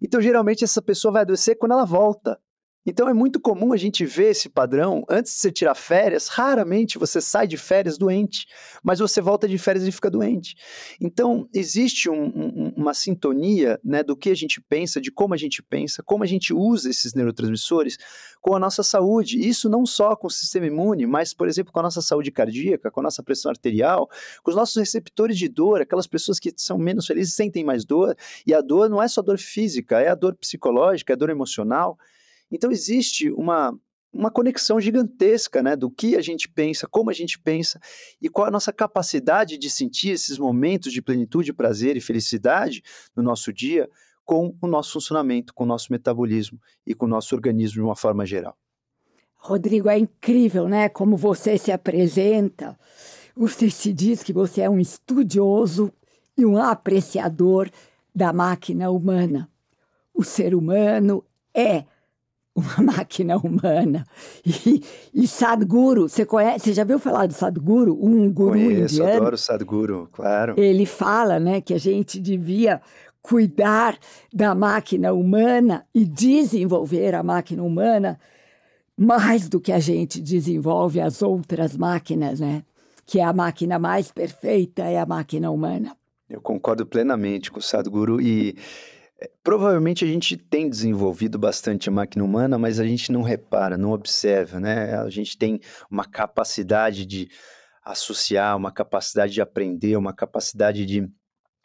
Então, 0.00 0.22
geralmente, 0.22 0.64
essa 0.64 0.80
pessoa 0.80 1.12
vai 1.12 1.22
adoecer 1.22 1.58
quando 1.58 1.72
ela 1.72 1.84
volta. 1.84 2.40
Então 2.86 3.08
é 3.08 3.14
muito 3.14 3.40
comum 3.40 3.72
a 3.72 3.76
gente 3.76 4.04
ver 4.04 4.30
esse 4.30 4.48
padrão. 4.48 5.04
Antes 5.08 5.32
de 5.32 5.38
você 5.38 5.52
tirar 5.52 5.74
férias, 5.74 6.28
raramente 6.28 6.98
você 6.98 7.20
sai 7.20 7.46
de 7.46 7.56
férias 7.56 7.96
doente, 7.96 8.46
mas 8.82 8.98
você 8.98 9.20
volta 9.20 9.48
de 9.48 9.56
férias 9.56 9.86
e 9.86 9.92
fica 9.92 10.10
doente. 10.10 10.54
Então 11.00 11.48
existe 11.54 12.10
um, 12.10 12.26
um, 12.26 12.72
uma 12.76 12.92
sintonia 12.92 13.80
né, 13.82 14.02
do 14.02 14.16
que 14.16 14.30
a 14.30 14.34
gente 14.34 14.60
pensa, 14.60 15.00
de 15.00 15.10
como 15.10 15.32
a 15.32 15.36
gente 15.36 15.62
pensa, 15.62 16.02
como 16.02 16.24
a 16.24 16.26
gente 16.26 16.52
usa 16.52 16.90
esses 16.90 17.14
neurotransmissores 17.14 17.96
com 18.44 18.54
a 18.54 18.58
nossa 18.58 18.82
saúde. 18.82 19.38
Isso 19.38 19.70
não 19.70 19.86
só 19.86 20.14
com 20.14 20.26
o 20.26 20.30
sistema 20.30 20.66
imune, 20.66 21.06
mas, 21.06 21.32
por 21.32 21.48
exemplo, 21.48 21.72
com 21.72 21.80
a 21.80 21.84
nossa 21.84 22.02
saúde 22.02 22.30
cardíaca, 22.30 22.90
com 22.90 23.00
a 23.00 23.04
nossa 23.04 23.22
pressão 23.22 23.50
arterial, 23.50 24.06
com 24.42 24.50
os 24.50 24.56
nossos 24.56 24.76
receptores 24.76 25.38
de 25.38 25.48
dor, 25.48 25.80
aquelas 25.80 26.06
pessoas 26.06 26.38
que 26.38 26.52
são 26.54 26.76
menos 26.76 27.06
felizes 27.06 27.34
sentem 27.34 27.64
mais 27.64 27.86
dor. 27.86 28.14
E 28.46 28.52
a 28.52 28.60
dor 28.60 28.90
não 28.90 29.02
é 29.02 29.08
só 29.08 29.22
dor 29.22 29.38
física, 29.38 29.98
é 29.98 30.08
a 30.08 30.14
dor 30.14 30.34
psicológica, 30.36 31.12
é 31.12 31.14
a 31.14 31.16
dor 31.16 31.30
emocional. 31.30 31.96
Então 32.50 32.70
existe 32.70 33.30
uma, 33.30 33.76
uma 34.12 34.30
conexão 34.30 34.80
gigantesca 34.80 35.62
né, 35.62 35.74
do 35.76 35.90
que 35.90 36.16
a 36.16 36.22
gente 36.22 36.48
pensa, 36.48 36.86
como 36.86 37.10
a 37.10 37.12
gente 37.12 37.38
pensa 37.38 37.80
e 38.20 38.28
qual 38.28 38.46
a 38.46 38.50
nossa 38.50 38.72
capacidade 38.72 39.58
de 39.58 39.68
sentir 39.68 40.10
esses 40.10 40.38
momentos 40.38 40.92
de 40.92 41.02
plenitude, 41.02 41.52
prazer 41.52 41.96
e 41.96 42.00
felicidade 42.00 42.82
no 43.16 43.22
nosso 43.22 43.52
dia 43.52 43.88
com 44.24 44.56
o 44.60 44.66
nosso 44.66 44.94
funcionamento, 44.94 45.52
com 45.52 45.64
o 45.64 45.66
nosso 45.66 45.92
metabolismo 45.92 46.58
e 46.86 46.94
com 46.94 47.06
o 47.06 47.08
nosso 47.08 47.34
organismo 47.34 47.74
de 47.74 47.82
uma 47.82 47.96
forma 47.96 48.24
geral. 48.24 48.56
Rodrigo, 49.36 49.90
é 49.90 49.98
incrível, 49.98 50.68
né? 50.68 50.88
Como 50.88 51.16
você 51.16 51.58
se 51.58 51.70
apresenta. 51.70 52.78
Você 53.36 53.68
se 53.68 53.92
diz 53.92 54.22
que 54.22 54.32
você 54.32 54.62
é 54.62 54.70
um 54.70 54.78
estudioso 54.78 55.92
e 56.36 56.46
um 56.46 56.56
apreciador 56.56 57.70
da 58.14 58.32
máquina 58.32 58.90
humana. 58.90 59.50
O 60.14 60.24
ser 60.24 60.54
humano 60.54 61.22
é 61.52 61.84
uma 62.54 62.82
máquina 62.96 63.36
humana. 63.36 64.06
E, 64.44 64.82
e 65.12 65.26
Sadhguru, 65.26 66.08
você 66.08 66.24
conhece, 66.24 66.66
você 66.66 66.72
já 66.72 66.84
viu 66.84 66.98
falar 66.98 67.26
do 67.26 67.34
Sadhguru, 67.34 67.98
um 68.00 68.30
guru 68.32 68.52
Conheço, 68.52 68.94
indiano? 68.96 69.16
adoro 69.16 69.38
Sadhguru, 69.38 70.08
claro. 70.12 70.54
Ele 70.56 70.86
fala, 70.86 71.40
né, 71.40 71.60
que 71.60 71.74
a 71.74 71.78
gente 71.78 72.20
devia 72.20 72.80
cuidar 73.20 73.96
da 74.32 74.54
máquina 74.54 75.12
humana 75.12 75.86
e 75.94 76.04
desenvolver 76.04 77.14
a 77.14 77.22
máquina 77.22 77.62
humana 77.62 78.18
mais 78.96 79.48
do 79.48 79.60
que 79.60 79.72
a 79.72 79.80
gente 79.80 80.20
desenvolve 80.20 81.00
as 81.00 81.22
outras 81.22 81.76
máquinas, 81.76 82.38
né? 82.38 82.62
Que 83.06 83.18
é 83.18 83.24
a 83.24 83.32
máquina 83.32 83.78
mais 83.78 84.12
perfeita 84.12 84.82
é 84.82 84.98
a 84.98 85.06
máquina 85.06 85.50
humana. 85.50 85.96
Eu 86.28 86.40
concordo 86.40 86.86
plenamente 86.86 87.50
com 87.50 87.58
o 87.58 87.62
Sadhguru 87.62 88.20
e 88.20 88.56
provavelmente 89.42 90.04
a 90.04 90.08
gente 90.08 90.36
tem 90.36 90.68
desenvolvido 90.68 91.38
bastante 91.38 91.88
a 91.88 91.92
máquina 91.92 92.24
humana, 92.24 92.58
mas 92.58 92.80
a 92.80 92.86
gente 92.86 93.12
não 93.12 93.22
repara, 93.22 93.76
não 93.76 93.92
observa, 93.92 94.58
né? 94.58 94.96
A 94.96 95.10
gente 95.10 95.36
tem 95.36 95.60
uma 95.90 96.04
capacidade 96.04 97.06
de 97.06 97.28
associar, 97.84 98.56
uma 98.56 98.72
capacidade 98.72 99.32
de 99.32 99.40
aprender, 99.40 99.96
uma 99.96 100.14
capacidade 100.14 100.86
de 100.86 101.08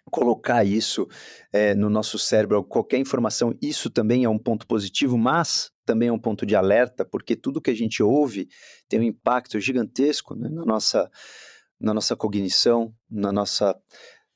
colocar 0.10 0.64
isso 0.64 1.08
é, 1.54 1.74
no 1.76 1.90
nosso 1.90 2.18
cérebro, 2.18 2.64
qualquer 2.64 2.98
informação, 2.98 3.56
isso 3.62 3.90
também 3.90 4.24
é 4.24 4.30
um 4.30 4.40
ponto 4.40 4.68
positivo, 4.68 5.18
mas 5.18 5.72
também 5.86 6.10
é 6.10 6.12
um 6.12 6.20
ponto 6.20 6.46
de 6.46 6.56
alerta, 6.56 7.06
porque 7.06 7.36
tudo 7.36 7.62
que 7.62 7.70
a 7.70 7.76
gente 7.76 8.02
ouve 8.02 8.48
tem 8.88 9.00
um 9.00 9.04
impacto 9.04 9.60
gigantesco 9.60 10.36
né, 10.36 10.50
na, 10.50 10.66
nossa, 10.66 11.10
na 11.80 11.94
nossa 11.94 12.16
cognição, 12.16 12.94
na 13.10 13.32
nossa 13.32 13.76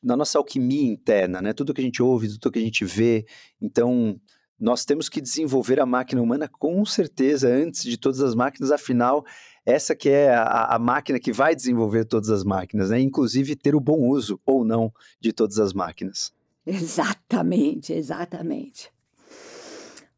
na 0.03 0.17
nossa 0.17 0.37
alquimia 0.37 0.91
interna, 0.91 1.41
né? 1.41 1.53
Tudo 1.53 1.73
que 1.73 1.81
a 1.81 1.83
gente 1.83 2.03
ouve, 2.03 2.27
tudo 2.37 2.51
que 2.51 2.59
a 2.59 2.63
gente 2.63 2.83
vê. 2.83 3.25
Então, 3.61 4.19
nós 4.59 4.85
temos 4.85 5.09
que 5.09 5.21
desenvolver 5.21 5.79
a 5.79 5.85
máquina 5.85 6.21
humana 6.21 6.47
com 6.47 6.85
certeza 6.85 7.47
antes 7.47 7.83
de 7.83 7.97
todas 7.97 8.21
as 8.21 8.35
máquinas, 8.35 8.71
afinal, 8.71 9.25
essa 9.65 9.95
que 9.95 10.09
é 10.09 10.33
a, 10.33 10.75
a 10.75 10.79
máquina 10.79 11.19
que 11.19 11.31
vai 11.31 11.55
desenvolver 11.55 12.05
todas 12.05 12.29
as 12.29 12.43
máquinas, 12.43 12.89
né? 12.89 12.99
Inclusive 12.99 13.55
ter 13.55 13.75
o 13.75 13.79
bom 13.79 14.07
uso 14.07 14.39
ou 14.45 14.65
não 14.65 14.91
de 15.19 15.31
todas 15.31 15.59
as 15.59 15.73
máquinas. 15.73 16.33
Exatamente, 16.65 17.93
exatamente. 17.93 18.91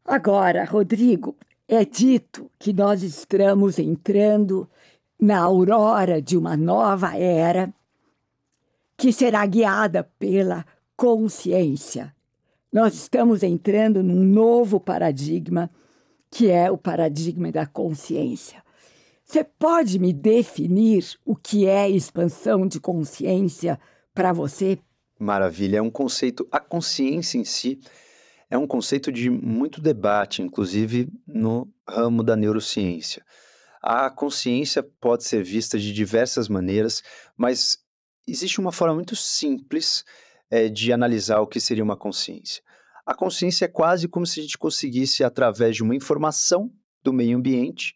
Agora, 0.04 0.64
Rodrigo, 0.64 1.36
é 1.68 1.84
dito 1.84 2.48
que 2.58 2.72
nós 2.72 3.02
estamos 3.02 3.78
entrando 3.78 4.68
na 5.20 5.40
aurora 5.40 6.22
de 6.22 6.36
uma 6.36 6.56
nova 6.56 7.16
era 7.16 7.72
que 8.96 9.12
será 9.12 9.44
guiada 9.46 10.04
pela 10.18 10.64
consciência. 10.96 12.14
Nós 12.72 12.94
estamos 12.94 13.42
entrando 13.42 14.02
num 14.02 14.24
novo 14.24 14.80
paradigma, 14.80 15.70
que 16.30 16.50
é 16.50 16.70
o 16.70 16.78
paradigma 16.78 17.50
da 17.52 17.66
consciência. 17.66 18.62
Você 19.24 19.42
pode 19.42 19.98
me 19.98 20.12
definir 20.12 21.18
o 21.24 21.34
que 21.34 21.66
é 21.66 21.88
expansão 21.88 22.66
de 22.66 22.78
consciência 22.78 23.78
para 24.14 24.32
você? 24.32 24.78
Maravilha, 25.18 25.78
é 25.78 25.82
um 25.82 25.90
conceito, 25.90 26.46
a 26.50 26.60
consciência 26.60 27.38
em 27.38 27.44
si 27.44 27.80
é 28.48 28.56
um 28.56 28.66
conceito 28.66 29.10
de 29.10 29.28
muito 29.28 29.80
debate, 29.80 30.42
inclusive 30.42 31.08
no 31.26 31.68
ramo 31.88 32.22
da 32.22 32.36
neurociência. 32.36 33.24
A 33.82 34.10
consciência 34.10 34.82
pode 34.82 35.24
ser 35.24 35.42
vista 35.42 35.78
de 35.78 35.92
diversas 35.92 36.48
maneiras, 36.48 37.02
mas 37.36 37.78
existe 38.26 38.60
uma 38.60 38.72
forma 38.72 38.94
muito 38.94 39.14
simples 39.14 40.04
é, 40.50 40.68
de 40.68 40.92
analisar 40.92 41.40
o 41.40 41.46
que 41.46 41.60
seria 41.60 41.84
uma 41.84 41.96
consciência. 41.96 42.62
A 43.04 43.14
consciência 43.14 43.66
é 43.66 43.68
quase 43.68 44.08
como 44.08 44.26
se 44.26 44.40
a 44.40 44.42
gente 44.42 44.58
conseguisse, 44.58 45.22
através 45.22 45.76
de 45.76 45.82
uma 45.82 45.94
informação 45.94 46.72
do 47.02 47.12
meio 47.12 47.38
ambiente, 47.38 47.94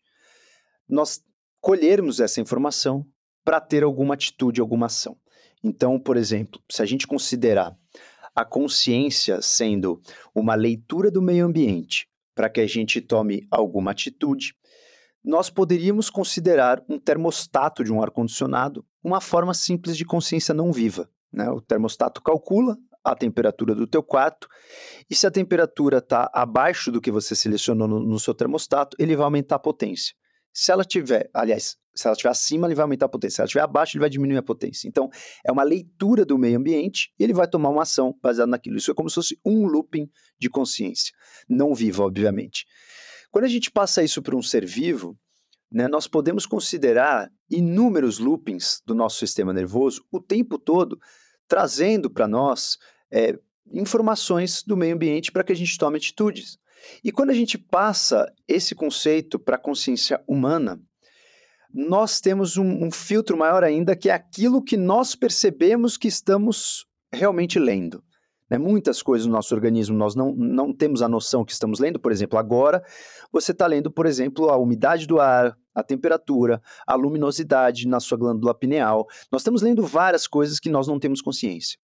nós 0.89 1.21
colhermos 1.61 2.21
essa 2.21 2.41
informação 2.41 3.05
para 3.45 3.61
ter 3.61 3.83
alguma 3.83 4.15
atitude, 4.15 4.61
alguma 4.61 4.87
ação. 4.87 5.17
Então, 5.63 5.99
por 5.99 6.17
exemplo, 6.17 6.61
se 6.71 6.83
a 6.83 6.87
gente 6.87 7.07
considerar 7.07 7.77
a 8.35 8.45
consciência 8.45 9.43
sendo 9.43 10.01
uma 10.35 10.55
leitura 10.55 11.11
do 11.11 11.21
meio 11.21 11.45
ambiente 11.45 12.09
para 12.35 12.49
que 12.49 12.61
a 12.61 12.67
gente 12.67 13.01
tome 13.01 13.47
alguma 13.51 13.91
atitude, 13.91 14.55
nós 15.23 15.51
poderíamos 15.51 16.09
considerar 16.09 16.83
um 16.89 16.99
termostato 16.99 17.85
de 17.85 17.93
um 17.93 18.03
ar-condicionado 18.03 18.87
uma 19.03 19.21
forma 19.21 19.55
simples 19.55 19.97
de 19.97 20.05
consciência 20.05 20.55
não 20.55 20.73
viva. 20.73 21.11
Né? 21.33 21.49
O 21.51 21.61
termostato 21.61 22.23
calcula 22.23 22.77
a 23.03 23.15
temperatura 23.15 23.75
do 23.75 23.87
teu 23.87 24.03
quarto 24.03 24.49
e 25.09 25.15
se 25.15 25.27
a 25.27 25.31
temperatura 25.31 25.99
está 25.99 26.31
abaixo 26.35 26.93
do 26.93 27.01
que 27.01 27.11
você 27.11 27.35
selecionou 27.35 27.89
no, 27.89 28.01
no, 28.01 28.19
seu 28.19 28.35
termostato, 28.35 28.97
ele 28.99 29.17
vai 29.17 29.25
aumentar 29.25 29.57
a 29.57 29.61
potência. 29.61 30.15
Se 30.53 30.71
ela 30.71 30.85
tiver, 30.85 31.31
aliás, 31.33 31.77
se 31.95 32.07
ela 32.07 32.13
estiver 32.13 32.31
acima, 32.31 32.67
ele 32.67 32.75
vai 32.75 32.83
aumentar 32.83 33.07
a 33.07 33.09
potência. 33.09 33.37
Se 33.37 33.41
ela 33.41 33.47
estiver 33.47 33.63
abaixo, 33.63 33.97
ele 33.97 34.01
vai 34.01 34.11
diminuir 34.11 34.37
a 34.37 34.43
potência. 34.43 34.89
Então, 34.89 35.09
é 35.45 35.51
uma 35.51 35.63
leitura 35.63 36.25
do 36.25 36.37
meio 36.37 36.59
ambiente 36.59 37.13
e 37.19 37.25
ele 37.25 37.33
vai 37.33 37.47
tomar 37.47 37.71
uma 37.71 37.83
ação 37.83 38.15
baseada 38.23 38.51
naquilo. 38.51 38.77
Isso 38.77 38.91
é 38.91 38.95
como 38.95 39.09
se 39.09 39.15
fosse 39.15 39.39
um 39.45 39.67
looping 39.67 40.09
de 40.39 40.49
consciência. 40.49 41.13
Não 41.49 41.75
viva, 41.75 42.05
obviamente. 42.05 42.67
Quando 43.31 43.45
a 43.45 43.49
gente 43.49 43.71
passa 43.71 44.03
isso 44.03 44.21
para 44.23 44.37
um 44.37 44.43
ser 44.43 44.67
vivo, 44.67 45.17
né, 45.71 45.87
nós 45.87 46.07
podemos 46.07 46.47
considerar 46.47 47.31
inúmeros 47.49 48.19
loopings 48.19 48.83
do 48.85 48.95
nosso 48.95 49.19
sistema 49.19 49.53
nervoso 49.53 50.05
o 50.11 50.21
tempo 50.21 50.59
todo, 50.59 50.99
trazendo 51.47 52.11
para 52.11 52.27
nós 52.27 52.77
é, 53.11 53.39
informações 53.73 54.63
do 54.65 54.77
meio 54.77 54.95
ambiente 54.95 55.31
para 55.31 55.45
que 55.45 55.53
a 55.53 55.57
gente 55.57 55.79
tome 55.79 55.97
atitudes. 55.97 56.59
E 57.05 57.13
quando 57.13 57.31
a 57.31 57.35
gente 57.35 57.59
passa 57.59 58.27
esse 58.49 58.75
conceito 58.75 59.39
para 59.39 59.57
a 59.57 59.61
consciência 59.61 60.23
humana, 60.27 60.81
nós 61.73 62.21
temos 62.21 62.57
um, 62.57 62.87
um 62.87 62.91
filtro 62.91 63.37
maior 63.37 63.63
ainda, 63.63 63.95
que 63.95 64.11
é 64.11 64.13
aquilo 64.13 64.63
que 64.63 64.77
nós 64.77 65.15
percebemos 65.15 65.97
que 65.97 66.09
estamos 66.09 66.85
realmente 67.13 67.59
lendo. 67.59 68.03
Né? 68.51 68.59
Muitas 68.59 69.01
coisas 69.03 69.27
no 69.27 69.33
nosso 69.33 69.55
organismo 69.55 69.97
nós 69.97 70.15
não, 70.15 70.35
não 70.35 70.73
temos 70.73 71.01
a 71.01 71.09
noção 71.09 71.45
que 71.45 71.53
estamos 71.53 71.79
lendo. 71.79 72.01
Por 72.01 72.11
exemplo, 72.11 72.39
agora 72.39 72.83
você 73.33 73.53
está 73.53 73.67
lendo, 73.67 73.91
por 73.91 74.07
exemplo, 74.07 74.51
a 74.51 74.57
umidade 74.57 75.07
do 75.07 75.21
ar, 75.21 75.57
a 75.75 75.83
temperatura, 75.83 76.61
a 76.87 76.95
luminosidade 76.95 77.87
na 77.87 78.01
sua 78.01 78.19
glândula 78.19 78.55
pineal. 78.55 79.07
Nós 79.31 79.43
estamos 79.43 79.63
lendo 79.63 79.87
várias 79.87 80.27
coisas 80.27 80.59
que 80.59 80.69
nós 80.69 80.89
não 80.89 80.99
temos 80.99 81.23
consciência. 81.23 81.79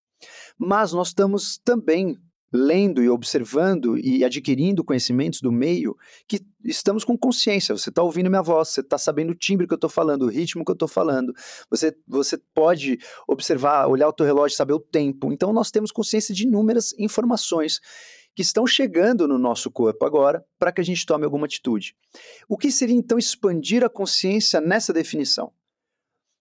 Mas 0.59 0.93
nós 0.93 1.09
estamos 1.09 1.59
também 1.59 2.19
lendo 2.53 3.03
e 3.03 3.09
observando 3.09 3.99
e 3.99 4.25
adquirindo 4.25 4.85
conhecimentos 4.85 5.41
do 5.41 5.51
meio 5.51 5.97
que 6.29 6.41
estamos 6.65 7.05
com 7.05 7.17
consciência. 7.17 7.77
Você 7.77 7.91
está 7.91 8.03
ouvindo 8.03 8.31
minha 8.31 8.43
voz, 8.43 8.69
você 8.69 8.81
está 8.81 8.97
sabendo 8.97 9.31
o 9.31 9.35
timbre 9.35 9.67
que 9.67 9.73
eu 9.73 9.77
estou 9.77 9.91
falando, 9.91 10.23
o 10.23 10.29
ritmo 10.29 10.65
que 10.65 10.71
eu 10.71 10.75
estou 10.75 10.89
falando. 10.89 11.33
Você, 11.71 11.95
você 12.07 12.39
pode 12.55 12.99
observar, 13.29 13.89
olhar 13.89 14.09
o 14.09 14.13
teu 14.13 14.25
relógio, 14.25 14.57
saber 14.57 14.75
o 14.75 14.81
tempo. 14.81 15.33
Então 15.33 15.53
nós 15.53 15.71
temos 15.71 15.91
consciência 15.91 16.35
de 16.35 16.45
inúmeras 16.45 16.95
informações 16.99 17.81
que 18.35 18.43
estão 18.43 18.67
chegando 18.67 19.27
no 19.27 19.39
nosso 19.39 19.71
corpo 19.71 20.05
agora 20.05 20.45
para 20.59 20.71
que 20.71 20.81
a 20.81 20.85
gente 20.85 21.07
tome 21.07 21.25
alguma 21.25 21.47
atitude. 21.47 21.97
O 22.47 22.59
que 22.59 22.71
seria 22.71 22.95
então 22.95 23.19
expandir 23.19 23.83
a 23.83 23.89
consciência 23.89 24.61
nessa 24.61 24.93
definição? 24.93 25.53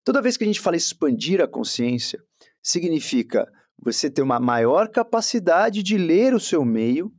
Toda 0.03 0.21
vez 0.21 0.35
que 0.35 0.43
a 0.43 0.47
gente 0.47 0.59
fala 0.59 0.75
expandir 0.75 1.39
a 1.39 1.47
consciência, 1.47 2.21
significa 2.61 3.47
você 3.83 4.09
ter 4.09 4.21
uma 4.21 4.39
maior 4.39 4.89
capacidade 4.89 5.83
de 5.83 5.97
ler 5.97 6.33
o 6.33 6.39
seu 6.39 6.63
meio 6.63 7.11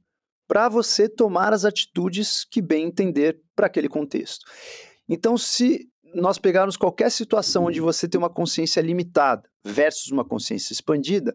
para 0.46 0.68
você 0.68 1.08
tomar 1.08 1.52
as 1.52 1.64
atitudes 1.64 2.44
que 2.44 2.60
bem 2.60 2.86
entender 2.86 3.40
para 3.54 3.66
aquele 3.66 3.88
contexto. 3.88 4.44
Então, 5.08 5.36
se 5.36 5.88
nós 6.14 6.38
pegarmos 6.38 6.76
qualquer 6.76 7.10
situação 7.10 7.64
onde 7.64 7.80
você 7.80 8.08
tem 8.08 8.18
uma 8.18 8.30
consciência 8.30 8.80
limitada 8.80 9.48
versus 9.64 10.12
uma 10.12 10.24
consciência 10.24 10.72
expandida, 10.72 11.34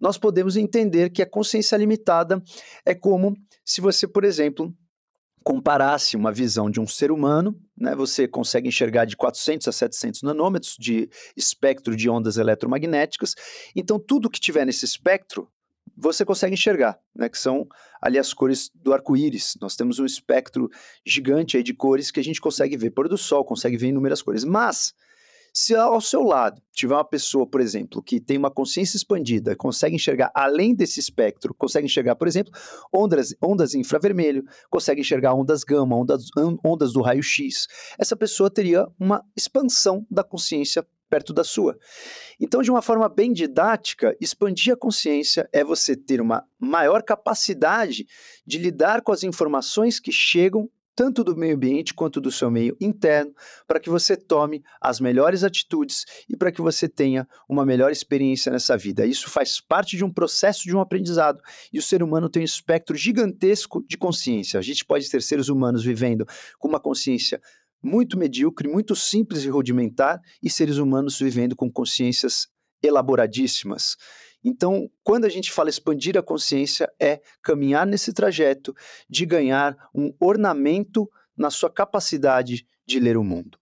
nós 0.00 0.18
podemos 0.18 0.56
entender 0.56 1.10
que 1.10 1.22
a 1.22 1.30
consciência 1.30 1.76
limitada 1.76 2.42
é 2.84 2.94
como 2.94 3.36
se 3.64 3.80
você, 3.80 4.06
por 4.08 4.24
exemplo, 4.24 4.74
comparasse 5.46 6.16
uma 6.16 6.32
visão 6.32 6.68
de 6.68 6.80
um 6.80 6.88
ser 6.88 7.12
humano, 7.12 7.56
né, 7.78 7.94
você 7.94 8.26
consegue 8.26 8.66
enxergar 8.66 9.04
de 9.04 9.16
400 9.16 9.68
a 9.68 9.70
700 9.70 10.22
nanômetros 10.22 10.74
de 10.76 11.08
espectro 11.36 11.94
de 11.94 12.10
ondas 12.10 12.36
eletromagnéticas. 12.36 13.36
Então, 13.76 13.96
tudo 13.96 14.28
que 14.28 14.40
tiver 14.40 14.66
nesse 14.66 14.84
espectro, 14.84 15.48
você 15.96 16.24
consegue 16.24 16.54
enxergar, 16.54 16.98
né, 17.14 17.28
que 17.28 17.38
são 17.38 17.64
ali 18.02 18.18
as 18.18 18.34
cores 18.34 18.72
do 18.74 18.92
arco-íris. 18.92 19.56
Nós 19.60 19.76
temos 19.76 20.00
um 20.00 20.04
espectro 20.04 20.68
gigante 21.06 21.56
aí 21.56 21.62
de 21.62 21.72
cores 21.72 22.10
que 22.10 22.18
a 22.18 22.24
gente 22.24 22.40
consegue 22.40 22.76
ver 22.76 22.90
pôr 22.90 23.08
do 23.08 23.16
sol, 23.16 23.44
consegue 23.44 23.76
ver 23.76 23.86
inúmeras 23.86 24.20
cores. 24.22 24.42
Mas 24.42 24.94
se 25.58 25.74
ao 25.74 26.02
seu 26.02 26.22
lado 26.22 26.60
tiver 26.70 26.92
uma 26.92 27.02
pessoa, 27.02 27.46
por 27.46 27.62
exemplo, 27.62 28.02
que 28.02 28.20
tem 28.20 28.36
uma 28.36 28.50
consciência 28.50 28.98
expandida, 28.98 29.56
consegue 29.56 29.96
enxergar 29.96 30.30
além 30.34 30.74
desse 30.74 31.00
espectro, 31.00 31.54
consegue 31.54 31.86
enxergar, 31.86 32.14
por 32.14 32.28
exemplo, 32.28 32.52
ondas, 32.92 33.34
ondas 33.42 33.74
infravermelho, 33.74 34.44
consegue 34.68 35.00
enxergar 35.00 35.32
ondas 35.32 35.64
gama, 35.64 35.96
ondas, 35.96 36.26
ondas 36.62 36.92
do 36.92 37.00
raio-x, 37.00 37.66
essa 37.98 38.14
pessoa 38.14 38.50
teria 38.50 38.86
uma 39.00 39.24
expansão 39.34 40.06
da 40.10 40.22
consciência 40.22 40.86
perto 41.08 41.32
da 41.32 41.42
sua. 41.42 41.78
Então, 42.38 42.60
de 42.60 42.70
uma 42.70 42.82
forma 42.82 43.08
bem 43.08 43.32
didática, 43.32 44.14
expandir 44.20 44.74
a 44.74 44.76
consciência 44.76 45.48
é 45.54 45.64
você 45.64 45.96
ter 45.96 46.20
uma 46.20 46.44
maior 46.58 47.02
capacidade 47.02 48.04
de 48.46 48.58
lidar 48.58 49.00
com 49.00 49.10
as 49.10 49.22
informações 49.22 49.98
que 49.98 50.12
chegam 50.12 50.68
tanto 50.96 51.22
do 51.22 51.36
meio 51.36 51.54
ambiente 51.54 51.92
quanto 51.92 52.20
do 52.20 52.32
seu 52.32 52.50
meio 52.50 52.74
interno, 52.80 53.32
para 53.66 53.78
que 53.78 53.90
você 53.90 54.16
tome 54.16 54.64
as 54.80 54.98
melhores 54.98 55.44
atitudes 55.44 56.06
e 56.26 56.34
para 56.34 56.50
que 56.50 56.62
você 56.62 56.88
tenha 56.88 57.28
uma 57.46 57.66
melhor 57.66 57.92
experiência 57.92 58.50
nessa 58.50 58.76
vida. 58.78 59.04
Isso 59.04 59.28
faz 59.28 59.60
parte 59.60 59.96
de 59.96 60.02
um 60.02 60.10
processo 60.10 60.62
de 60.62 60.74
um 60.74 60.80
aprendizado 60.80 61.38
e 61.70 61.78
o 61.78 61.82
ser 61.82 62.02
humano 62.02 62.30
tem 62.30 62.40
um 62.40 62.44
espectro 62.44 62.96
gigantesco 62.96 63.84
de 63.86 63.98
consciência. 63.98 64.58
A 64.58 64.62
gente 64.62 64.84
pode 64.84 65.08
ter 65.10 65.22
seres 65.22 65.48
humanos 65.48 65.84
vivendo 65.84 66.26
com 66.58 66.66
uma 66.66 66.80
consciência 66.80 67.40
muito 67.82 68.18
medíocre, 68.18 68.66
muito 68.66 68.96
simples 68.96 69.44
e 69.44 69.50
rudimentar, 69.50 70.20
e 70.42 70.48
seres 70.50 70.78
humanos 70.78 71.18
vivendo 71.18 71.54
com 71.54 71.70
consciências 71.70 72.48
elaboradíssimas. 72.82 73.96
Então, 74.44 74.88
quando 75.02 75.24
a 75.24 75.28
gente 75.28 75.50
fala 75.50 75.68
expandir 75.68 76.16
a 76.16 76.22
consciência, 76.22 76.90
é 77.00 77.20
caminhar 77.42 77.86
nesse 77.86 78.12
trajeto 78.12 78.74
de 79.08 79.26
ganhar 79.26 79.76
um 79.94 80.14
ornamento 80.20 81.10
na 81.36 81.50
sua 81.50 81.68
capacidade 81.68 82.66
de 82.86 83.00
ler 83.00 83.16
o 83.16 83.24
mundo. 83.24 83.58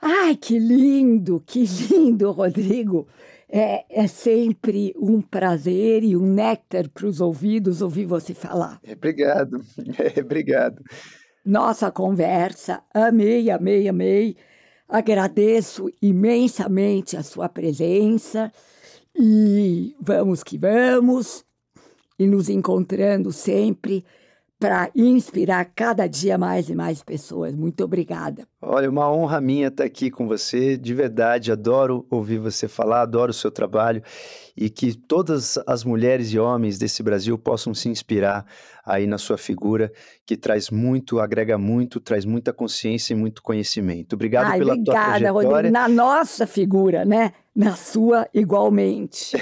Ai, 0.00 0.36
que 0.36 0.58
lindo, 0.58 1.42
que 1.46 1.64
lindo, 1.64 2.30
Rodrigo. 2.30 3.08
É, 3.48 3.84
é 3.88 4.06
sempre 4.08 4.92
um 4.98 5.22
prazer 5.22 6.02
e 6.02 6.16
um 6.16 6.26
néctar 6.26 6.88
para 6.90 7.06
os 7.06 7.20
ouvidos 7.20 7.80
ouvir 7.80 8.04
você 8.04 8.34
falar. 8.34 8.80
É, 8.82 8.92
obrigado, 8.94 9.64
é, 10.16 10.20
obrigado. 10.20 10.82
Nossa 11.44 11.90
conversa, 11.90 12.82
amei, 12.92 13.50
amei, 13.50 13.88
amei. 13.88 14.36
Agradeço 14.88 15.90
imensamente 16.00 17.16
a 17.16 17.22
sua 17.22 17.48
presença 17.48 18.52
e 19.16 19.94
vamos 20.00 20.42
que 20.42 20.58
vamos, 20.58 21.44
e 22.18 22.26
nos 22.26 22.48
encontrando 22.48 23.32
sempre 23.32 24.04
para 24.64 24.90
inspirar 24.96 25.62
cada 25.76 26.06
dia 26.06 26.38
mais 26.38 26.70
e 26.70 26.74
mais 26.74 27.02
pessoas. 27.02 27.54
Muito 27.54 27.84
obrigada. 27.84 28.48
Olha, 28.62 28.88
uma 28.88 29.12
honra 29.12 29.38
minha 29.38 29.68
estar 29.68 29.84
aqui 29.84 30.10
com 30.10 30.26
você, 30.26 30.74
de 30.78 30.94
verdade, 30.94 31.52
adoro 31.52 32.06
ouvir 32.10 32.38
você 32.38 32.66
falar, 32.66 33.02
adoro 33.02 33.30
o 33.30 33.34
seu 33.34 33.50
trabalho 33.50 34.02
e 34.56 34.70
que 34.70 34.94
todas 34.94 35.58
as 35.66 35.84
mulheres 35.84 36.32
e 36.32 36.38
homens 36.38 36.78
desse 36.78 37.02
Brasil 37.02 37.36
possam 37.36 37.74
se 37.74 37.90
inspirar 37.90 38.46
aí 38.86 39.06
na 39.06 39.18
sua 39.18 39.36
figura, 39.36 39.92
que 40.24 40.34
traz 40.34 40.70
muito, 40.70 41.20
agrega 41.20 41.58
muito, 41.58 42.00
traz 42.00 42.24
muita 42.24 42.50
consciência 42.50 43.12
e 43.12 43.16
muito 43.16 43.42
conhecimento. 43.42 44.14
Obrigado 44.14 44.46
Ai, 44.46 44.58
pela 44.58 44.72
obrigada, 44.72 44.98
tua 44.98 45.04
trajetória. 45.04 45.48
Rodrigo, 45.48 45.72
na 45.74 45.88
nossa 45.88 46.46
figura, 46.46 47.04
né? 47.04 47.32
Na 47.54 47.76
sua 47.76 48.28
igualmente. 48.34 49.36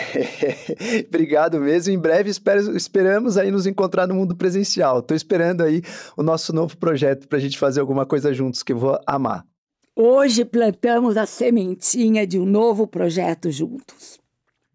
Obrigado 1.09 1.59
mesmo. 1.59 1.95
Em 1.95 1.99
breve 1.99 2.29
espero, 2.29 2.77
esperamos 2.77 3.39
aí 3.39 3.51
nos 3.51 3.67
encontrar 3.67 4.07
no 4.07 4.15
mundo 4.15 4.37
presencial. 4.37 4.99
Estou 4.99 5.17
esperando 5.17 5.63
aí 5.63 5.81
o 6.15 6.23
nosso 6.23 6.53
novo 6.53 6.77
projeto 6.77 7.27
para 7.27 7.39
a 7.39 7.41
gente 7.41 7.59
fazer 7.59 7.81
alguma 7.81 8.05
coisa 8.05 8.35
juntos 8.35 8.63
que 8.63 8.75
eu 8.75 8.79
vou 8.79 9.01
amar. 9.07 9.47
Hoje 9.97 10.45
plantamos 10.45 11.17
a 11.17 11.25
sementinha 11.25 12.27
de 12.27 12.39
um 12.39 12.45
novo 12.45 12.87
projeto 12.87 13.51
juntos. 13.51 14.21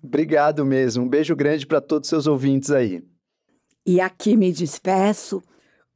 Obrigado 0.02 0.66
mesmo. 0.66 1.04
Um 1.04 1.10
beijo 1.10 1.36
grande 1.36 1.68
para 1.68 1.82
todos 1.82 2.08
os 2.08 2.10
seus 2.10 2.28
ouvintes 2.28 2.72
aí. 2.72 3.04
E 3.86 4.02
aqui 4.02 4.36
me 4.36 4.52
despeço 4.52 5.44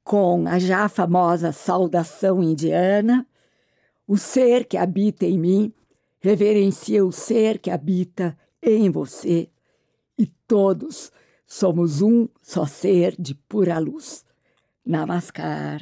com 0.04 0.48
a 0.48 0.60
já 0.60 0.88
famosa 0.88 1.52
saudação 1.52 2.42
indiana. 2.44 3.26
O 4.08 4.18
ser 4.18 4.66
que 4.66 4.78
habita 4.78 5.26
em 5.26 5.40
mim 5.40 5.74
reverencia 6.22 7.04
o 7.04 7.12
ser 7.12 7.60
que 7.60 7.70
habita 7.70 8.38
em 8.62 8.90
você. 8.90 9.50
E 10.18 10.28
todos 10.48 11.12
somos 11.46 12.02
um 12.02 12.30
só 12.42 12.66
ser 12.66 13.16
de 13.20 13.36
pura 13.36 13.78
luz. 13.80 14.24
Namaskar. 14.86 15.82